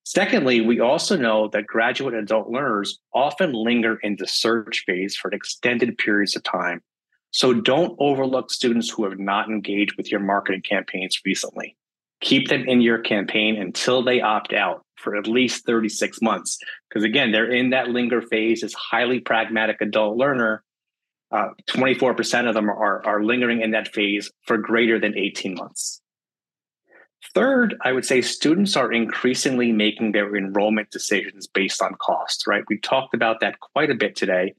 Secondly, 0.03 0.61
we 0.61 0.79
also 0.79 1.17
know 1.17 1.47
that 1.49 1.65
graduate 1.65 2.13
adult 2.13 2.49
learners 2.49 2.99
often 3.13 3.53
linger 3.53 3.97
in 4.03 4.15
the 4.17 4.27
search 4.27 4.83
phase 4.85 5.15
for 5.15 5.31
extended 5.31 5.97
periods 5.97 6.35
of 6.35 6.43
time. 6.43 6.81
So 7.31 7.53
don't 7.53 7.97
overlook 7.99 8.51
students 8.51 8.89
who 8.89 9.03
have 9.03 9.19
not 9.19 9.49
engaged 9.49 9.97
with 9.97 10.11
your 10.11 10.21
marketing 10.21 10.61
campaigns 10.61 11.19
recently. 11.25 11.75
Keep 12.21 12.47
them 12.47 12.67
in 12.67 12.81
your 12.81 12.99
campaign 12.99 13.59
until 13.59 14.03
they 14.03 14.21
opt 14.21 14.53
out 14.53 14.85
for 14.95 15.15
at 15.17 15.27
least 15.27 15.65
36 15.65 16.21
months. 16.21 16.57
Because 16.87 17.03
again, 17.03 17.31
they're 17.31 17.51
in 17.51 17.71
that 17.71 17.89
linger 17.89 18.21
phase, 18.21 18.63
as 18.63 18.73
highly 18.73 19.19
pragmatic 19.19 19.81
adult 19.81 20.17
learner. 20.17 20.63
Uh, 21.35 21.49
24% 21.67 22.47
of 22.47 22.53
them 22.53 22.69
are, 22.69 23.05
are 23.05 23.21
lingering 23.21 23.61
in 23.61 23.71
that 23.71 23.93
phase 23.93 24.31
for 24.45 24.57
greater 24.57 24.97
than 24.97 25.17
18 25.17 25.55
months. 25.55 26.01
Third, 27.33 27.75
I 27.81 27.91
would 27.91 28.05
say 28.05 28.21
students 28.21 28.77
are 28.77 28.89
increasingly 28.89 29.73
making 29.73 30.13
their 30.13 30.33
enrollment 30.37 30.91
decisions 30.91 31.45
based 31.45 31.81
on 31.81 31.95
cost, 31.95 32.47
right? 32.47 32.63
We 32.69 32.79
talked 32.79 33.13
about 33.13 33.41
that 33.41 33.59
quite 33.59 33.89
a 33.89 33.95
bit 33.95 34.15
today. 34.15 34.53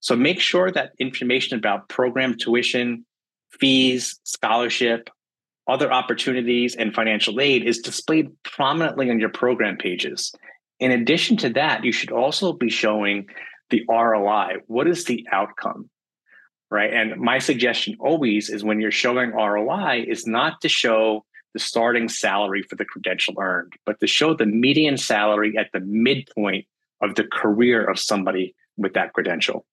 So 0.00 0.16
make 0.16 0.40
sure 0.40 0.72
that 0.72 0.90
information 0.98 1.58
about 1.58 1.88
program 1.88 2.36
tuition, 2.36 3.06
fees, 3.52 4.18
scholarship, 4.24 5.08
other 5.68 5.92
opportunities, 5.92 6.74
and 6.74 6.92
financial 6.92 7.40
aid 7.40 7.64
is 7.64 7.78
displayed 7.78 8.30
prominently 8.42 9.10
on 9.10 9.20
your 9.20 9.28
program 9.28 9.76
pages. 9.76 10.32
In 10.80 10.90
addition 10.90 11.36
to 11.36 11.50
that, 11.50 11.84
you 11.84 11.92
should 11.92 12.10
also 12.10 12.52
be 12.52 12.68
showing 12.68 13.28
the 13.70 13.84
ROI. 13.88 14.56
What 14.66 14.88
is 14.88 15.04
the 15.04 15.24
outcome? 15.30 15.88
Right. 16.68 16.92
And 16.92 17.20
my 17.20 17.38
suggestion 17.38 17.96
always 18.00 18.50
is 18.50 18.64
when 18.64 18.80
you're 18.80 18.90
showing 18.90 19.30
ROI, 19.30 20.04
is 20.08 20.26
not 20.26 20.60
to 20.62 20.68
show 20.68 21.24
the 21.54 21.60
starting 21.60 22.08
salary 22.08 22.62
for 22.62 22.74
the 22.74 22.84
credential 22.84 23.34
earned, 23.40 23.74
but 23.86 24.00
to 24.00 24.06
show 24.06 24.34
the 24.34 24.46
median 24.46 24.96
salary 24.96 25.56
at 25.56 25.70
the 25.72 25.80
midpoint 25.80 26.66
of 27.00 27.14
the 27.14 27.24
career 27.24 27.84
of 27.84 27.98
somebody 27.98 28.54
with 28.76 28.94
that 28.94 29.12
credential. 29.12 29.64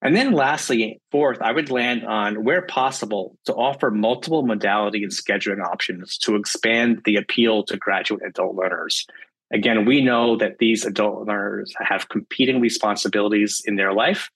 And 0.00 0.14
then 0.14 0.32
lastly, 0.32 1.00
fourth, 1.10 1.40
I 1.40 1.52
would 1.52 1.70
land 1.70 2.06
on 2.06 2.44
where 2.44 2.62
possible 2.62 3.38
to 3.46 3.54
offer 3.54 3.90
multiple 3.90 4.46
modality 4.46 5.02
and 5.02 5.10
scheduling 5.10 5.64
options 5.64 6.18
to 6.18 6.36
expand 6.36 7.00
the 7.04 7.16
appeal 7.16 7.62
to 7.64 7.78
graduate 7.78 8.22
adult 8.26 8.54
learners. 8.54 9.06
Again, 9.50 9.86
we 9.86 10.02
know 10.02 10.36
that 10.36 10.58
these 10.58 10.84
adult 10.84 11.26
learners 11.26 11.74
have 11.80 12.08
competing 12.10 12.60
responsibilities 12.60 13.62
in 13.64 13.76
their 13.76 13.94
life. 13.94 14.30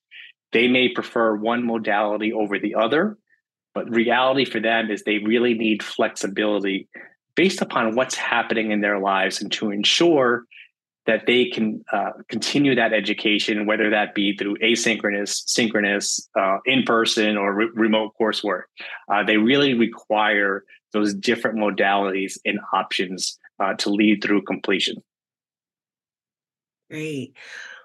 They 0.52 0.68
may 0.68 0.88
prefer 0.88 1.36
one 1.36 1.66
modality 1.66 2.32
over 2.32 2.58
the 2.58 2.74
other, 2.74 3.18
but 3.74 3.90
reality 3.90 4.44
for 4.44 4.60
them 4.60 4.90
is 4.90 5.02
they 5.02 5.18
really 5.18 5.54
need 5.54 5.82
flexibility 5.82 6.88
based 7.36 7.62
upon 7.62 7.94
what's 7.94 8.14
happening 8.14 8.72
in 8.72 8.80
their 8.80 8.98
lives 8.98 9.40
and 9.40 9.52
to 9.52 9.70
ensure 9.70 10.44
that 11.06 11.24
they 11.26 11.46
can 11.46 11.82
uh, 11.90 12.10
continue 12.28 12.74
that 12.74 12.92
education, 12.92 13.64
whether 13.64 13.88
that 13.90 14.14
be 14.14 14.36
through 14.36 14.56
asynchronous, 14.58 15.42
synchronous, 15.46 16.28
uh, 16.38 16.58
in 16.66 16.82
person, 16.82 17.38
or 17.38 17.54
re- 17.54 17.70
remote 17.74 18.12
coursework. 18.20 18.64
Uh, 19.10 19.24
they 19.24 19.38
really 19.38 19.72
require 19.72 20.64
those 20.92 21.14
different 21.14 21.58
modalities 21.58 22.38
and 22.44 22.58
options 22.74 23.38
uh, 23.58 23.72
to 23.74 23.88
lead 23.88 24.22
through 24.22 24.42
completion. 24.42 24.96
Great. 26.90 27.34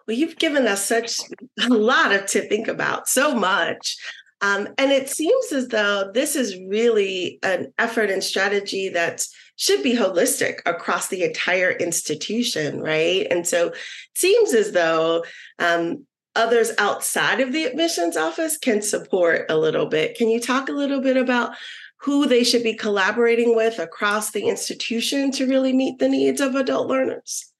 Well, 0.08 0.18
you've 0.18 0.38
given 0.38 0.68
us 0.68 0.86
such 0.86 1.20
a 1.62 1.70
lot 1.70 2.12
of 2.12 2.26
to 2.28 2.48
think 2.48 2.68
about, 2.68 3.08
so 3.08 3.34
much. 3.34 3.98
Um, 4.42 4.68
and 4.78 4.92
it 4.92 5.10
seems 5.10 5.54
as 5.54 5.70
though 5.70 6.12
this 6.14 6.36
is 6.36 6.60
really 6.68 7.40
an 7.44 7.74
effort 7.78 8.10
and 8.10 8.22
strategy 8.22 8.90
that 8.90 9.26
should 9.56 9.82
be 9.82 9.96
holistic 9.96 10.60
across 10.66 11.08
the 11.08 11.24
entire 11.24 11.72
institution, 11.72 12.82
right? 12.82 13.26
And 13.32 13.48
so 13.48 13.68
it 13.68 13.78
seems 14.16 14.54
as 14.54 14.74
though 14.74 15.24
um, 15.60 16.06
others 16.36 16.72
outside 16.78 17.40
of 17.40 17.54
the 17.54 17.64
admissions 17.64 18.18
office 18.18 18.58
can 18.58 18.82
support 18.82 19.46
a 19.48 19.58
little 19.58 19.86
bit. 19.86 20.18
Can 20.18 20.30
you 20.30 20.42
talk 20.42 20.68
a 20.68 20.74
little 20.74 21.00
bit 21.00 21.16
about 21.16 21.56
who 22.02 22.26
they 22.26 22.44
should 22.44 22.64
be 22.64 22.74
collaborating 22.74 23.56
with 23.56 23.80
across 23.80 24.32
the 24.32 24.50
institution 24.50 25.32
to 25.32 25.48
really 25.48 25.72
meet 25.72 26.00
the 26.00 26.10
needs 26.10 26.42
of 26.42 26.56
adult 26.56 26.90
learners? 26.90 27.53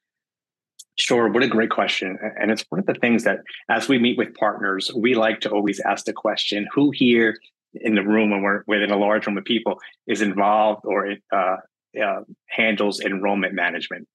Sure. 0.96 1.28
What 1.28 1.42
a 1.42 1.48
great 1.48 1.72
question. 1.72 2.18
And 2.40 2.52
it's 2.52 2.64
one 2.70 2.80
of 2.80 2.86
the 2.86 2.94
things 2.94 3.24
that, 3.24 3.40
as 3.70 3.90
we 3.90 3.98
meet 3.98 4.18
with 4.18 4.36
partners, 4.36 4.92
we 4.96 5.16
like 5.16 5.40
to 5.42 5.50
always 5.50 5.80
ask 5.80 6.06
the 6.06 6.14
question 6.14 6.68
who 6.74 6.92
here 6.92 7.36
in 7.74 7.96
the 7.96 8.04
room, 8.04 8.30
when 8.30 8.44
we're 8.44 8.64
within 8.68 8.92
a 8.92 8.98
large 8.98 9.26
room 9.26 9.38
of 9.38 9.44
people, 9.44 9.80
is 10.06 10.22
involved 10.22 10.82
or 10.86 11.16
uh, 11.32 11.58
uh, 12.00 12.22
handles 12.48 13.00
enrollment 13.00 13.56
management? 13.56 14.08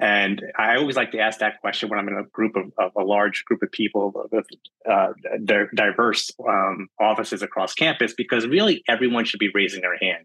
And 0.00 0.42
I 0.56 0.76
always 0.76 0.96
like 0.96 1.10
to 1.10 1.18
ask 1.18 1.40
that 1.40 1.60
question 1.60 1.88
when 1.88 1.98
I'm 1.98 2.08
in 2.08 2.16
a 2.16 2.22
group 2.22 2.56
of, 2.56 2.72
of 2.78 2.92
a 2.96 3.04
large 3.04 3.44
group 3.44 3.62
of 3.62 3.70
people 3.72 4.28
with 4.30 4.46
uh, 4.88 5.08
diverse 5.74 6.30
um, 6.48 6.88
offices 6.98 7.42
across 7.42 7.74
campus, 7.74 8.14
because 8.14 8.46
really 8.46 8.82
everyone 8.88 9.24
should 9.24 9.40
be 9.40 9.50
raising 9.52 9.82
their 9.82 9.98
hand 9.98 10.24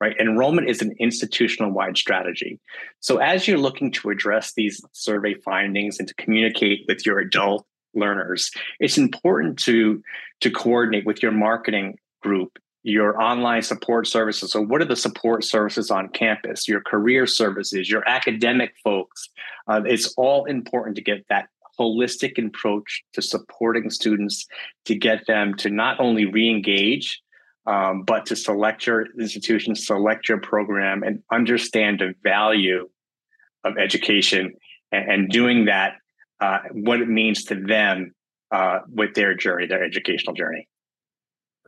right? 0.00 0.16
Enrollment 0.18 0.68
is 0.68 0.80
an 0.80 0.94
institutional 0.98 1.70
wide 1.70 1.96
strategy. 1.96 2.58
So 3.00 3.18
as 3.18 3.46
you're 3.46 3.58
looking 3.58 3.92
to 3.92 4.10
address 4.10 4.54
these 4.54 4.82
survey 4.92 5.34
findings 5.34 5.98
and 5.98 6.08
to 6.08 6.14
communicate 6.14 6.84
with 6.88 7.04
your 7.04 7.18
adult 7.18 7.66
learners, 7.94 8.50
it's 8.78 8.96
important 8.96 9.58
to, 9.60 10.02
to 10.40 10.50
coordinate 10.50 11.04
with 11.04 11.22
your 11.22 11.32
marketing 11.32 11.98
group, 12.22 12.58
your 12.82 13.20
online 13.20 13.60
support 13.62 14.06
services. 14.06 14.50
So 14.52 14.62
what 14.62 14.80
are 14.80 14.86
the 14.86 14.96
support 14.96 15.44
services 15.44 15.90
on 15.90 16.08
campus, 16.08 16.66
your 16.66 16.80
career 16.80 17.26
services, 17.26 17.90
your 17.90 18.08
academic 18.08 18.72
folks? 18.82 19.28
Uh, 19.68 19.82
it's 19.84 20.14
all 20.16 20.46
important 20.46 20.96
to 20.96 21.02
get 21.02 21.26
that 21.28 21.48
holistic 21.78 22.44
approach 22.44 23.02
to 23.14 23.22
supporting 23.22 23.90
students 23.90 24.46
to 24.84 24.94
get 24.94 25.26
them 25.26 25.54
to 25.54 25.70
not 25.70 25.98
only 25.98 26.26
re-engage 26.26 27.22
um, 27.66 28.02
but 28.02 28.26
to 28.26 28.36
select 28.36 28.86
your 28.86 29.06
institution, 29.18 29.74
select 29.74 30.28
your 30.28 30.40
program, 30.40 31.02
and 31.02 31.22
understand 31.30 32.00
the 32.00 32.14
value 32.22 32.88
of 33.64 33.76
education 33.78 34.54
and, 34.92 35.10
and 35.10 35.28
doing 35.30 35.66
that, 35.66 35.94
uh, 36.40 36.60
what 36.72 37.00
it 37.00 37.08
means 37.08 37.44
to 37.44 37.54
them 37.54 38.14
uh, 38.50 38.80
with 38.88 39.14
their 39.14 39.34
journey, 39.34 39.66
their 39.66 39.84
educational 39.84 40.34
journey. 40.34 40.68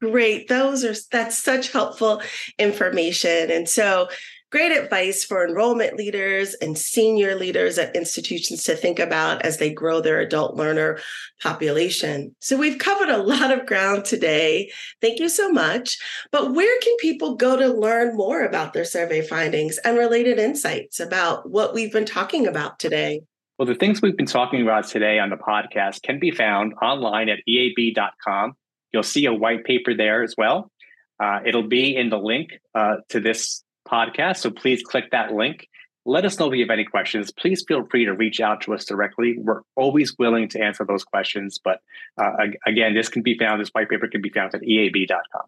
Great. 0.01 0.49
Those 0.49 0.85
are 0.85 0.95
that's 1.13 1.39
such 1.39 1.71
helpful 1.71 2.23
information. 2.59 3.53
And 3.53 3.69
so 3.69 4.09
great 4.53 4.71
advice 4.71 5.25
for 5.25 5.47
enrollment 5.47 5.97
leaders 5.97 6.53
and 6.55 6.77
senior 6.77 7.35
leaders 7.35 7.79
at 7.79 7.97
institutions 7.97 8.63
to 8.65 8.77
think 8.77 8.99
about 8.99 9.43
as 9.43 9.57
they 9.57 9.73
grow 9.73 10.01
their 10.01 10.21
adult 10.21 10.55
learner 10.55 10.99
population. 11.43 12.37
So, 12.39 12.59
we've 12.59 12.79
covered 12.79 13.09
a 13.09 13.23
lot 13.23 13.51
of 13.51 13.67
ground 13.67 14.05
today. 14.05 14.71
Thank 15.01 15.19
you 15.19 15.31
so 15.31 15.51
much. 15.51 15.99
But 16.31 16.53
where 16.53 16.81
can 16.81 16.95
people 17.01 17.35
go 17.35 17.57
to 17.57 17.67
learn 17.69 18.15
more 18.15 18.45
about 18.45 18.75
their 18.75 18.85
survey 18.85 19.23
findings 19.23 19.79
and 19.79 19.97
related 19.97 20.39
insights 20.39 21.01
about 21.01 21.49
what 21.51 21.73
we've 21.73 21.93
been 21.93 22.05
talking 22.05 22.47
about 22.47 22.79
today? 22.79 23.23
Well, 23.59 23.67
the 23.67 23.75
things 23.75 24.03
we've 24.03 24.17
been 24.17 24.27
talking 24.27 24.61
about 24.61 24.87
today 24.87 25.19
on 25.19 25.31
the 25.31 25.37
podcast 25.37 26.03
can 26.03 26.19
be 26.19 26.31
found 26.31 26.75
online 26.83 27.29
at 27.31 27.39
eab.com. 27.47 28.53
You'll 28.93 29.03
see 29.03 29.25
a 29.25 29.33
white 29.33 29.65
paper 29.65 29.95
there 29.95 30.23
as 30.23 30.35
well. 30.37 30.71
Uh, 31.19 31.41
it'll 31.47 31.69
be 31.69 31.97
in 31.97 32.11
the 32.11 32.19
link 32.19 32.59
uh, 32.75 32.97
to 33.11 33.21
this 33.21 33.63
podcast. 33.89 34.39
So 34.39 34.51
please 34.51 34.83
click 34.83 35.11
that 35.11 35.33
link. 35.33 35.69
Let 36.05 36.25
us 36.25 36.39
know 36.39 36.49
if 36.51 36.55
you 36.57 36.65
have 36.65 36.71
any 36.71 36.85
questions. 36.85 37.31
Please 37.31 37.65
feel 37.67 37.87
free 37.87 38.05
to 38.05 38.13
reach 38.13 38.41
out 38.41 38.61
to 38.63 38.75
us 38.75 38.85
directly. 38.85 39.37
We're 39.39 39.63
always 39.77 40.17
willing 40.19 40.49
to 40.49 40.61
answer 40.61 40.85
those 40.85 41.05
questions. 41.05 41.61
But 41.63 41.81
uh, 42.21 42.33
again, 42.67 42.95
this 42.95 43.09
can 43.09 43.23
be 43.23 43.39
found, 43.39 43.61
this 43.61 43.69
white 43.69 43.89
paper 43.89 44.09
can 44.09 44.21
be 44.21 44.31
found 44.31 44.55
at 44.55 44.65
eab.com. 44.65 45.43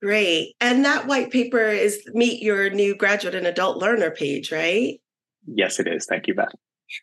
Great. 0.00 0.54
And 0.60 0.84
that 0.84 1.06
white 1.06 1.30
paper 1.30 1.66
is 1.66 2.02
Meet 2.12 2.42
Your 2.42 2.70
New 2.70 2.94
Graduate 2.94 3.34
and 3.34 3.46
Adult 3.46 3.78
Learner 3.78 4.10
page, 4.10 4.52
right? 4.52 5.00
Yes, 5.46 5.80
it 5.80 5.88
is. 5.88 6.06
Thank 6.06 6.26
you, 6.28 6.34
Beth. 6.34 6.52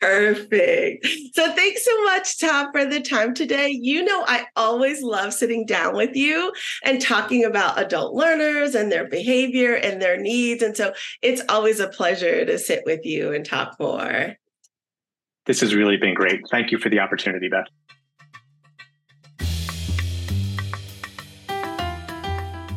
Perfect. 0.00 1.06
So 1.34 1.52
thanks 1.52 1.84
so 1.84 2.04
much, 2.04 2.38
Tom, 2.40 2.72
for 2.72 2.86
the 2.86 3.00
time 3.00 3.34
today. 3.34 3.68
You 3.68 4.04
know, 4.04 4.24
I 4.26 4.46
always 4.56 5.02
love 5.02 5.34
sitting 5.34 5.66
down 5.66 5.94
with 5.94 6.16
you 6.16 6.52
and 6.84 7.00
talking 7.00 7.44
about 7.44 7.78
adult 7.78 8.14
learners 8.14 8.74
and 8.74 8.90
their 8.90 9.06
behavior 9.06 9.74
and 9.74 10.00
their 10.00 10.16
needs. 10.16 10.62
And 10.62 10.76
so 10.76 10.94
it's 11.20 11.42
always 11.48 11.80
a 11.80 11.88
pleasure 11.88 12.46
to 12.46 12.58
sit 12.58 12.82
with 12.86 13.04
you 13.04 13.32
and 13.32 13.44
talk 13.44 13.76
more. 13.78 14.36
This 15.46 15.60
has 15.60 15.74
really 15.74 15.98
been 15.98 16.14
great. 16.14 16.40
Thank 16.50 16.72
you 16.72 16.78
for 16.78 16.88
the 16.88 17.00
opportunity, 17.00 17.48
Beth. 17.48 17.66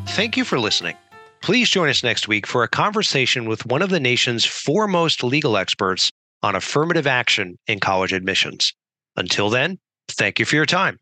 Thank 0.09 0.35
you 0.35 0.43
for 0.43 0.59
listening. 0.59 0.97
Please 1.41 1.69
join 1.69 1.87
us 1.87 2.03
next 2.03 2.27
week 2.27 2.45
for 2.45 2.63
a 2.63 2.67
conversation 2.67 3.45
with 3.45 3.65
one 3.65 3.81
of 3.81 3.89
the 3.89 3.99
nation's 3.99 4.43
foremost 4.43 5.23
legal 5.23 5.55
experts 5.55 6.11
on 6.43 6.55
affirmative 6.55 7.07
action 7.07 7.57
in 7.67 7.79
college 7.79 8.13
admissions. 8.13 8.73
Until 9.15 9.49
then, 9.49 9.79
thank 10.09 10.39
you 10.39 10.45
for 10.45 10.55
your 10.55 10.65
time. 10.65 10.99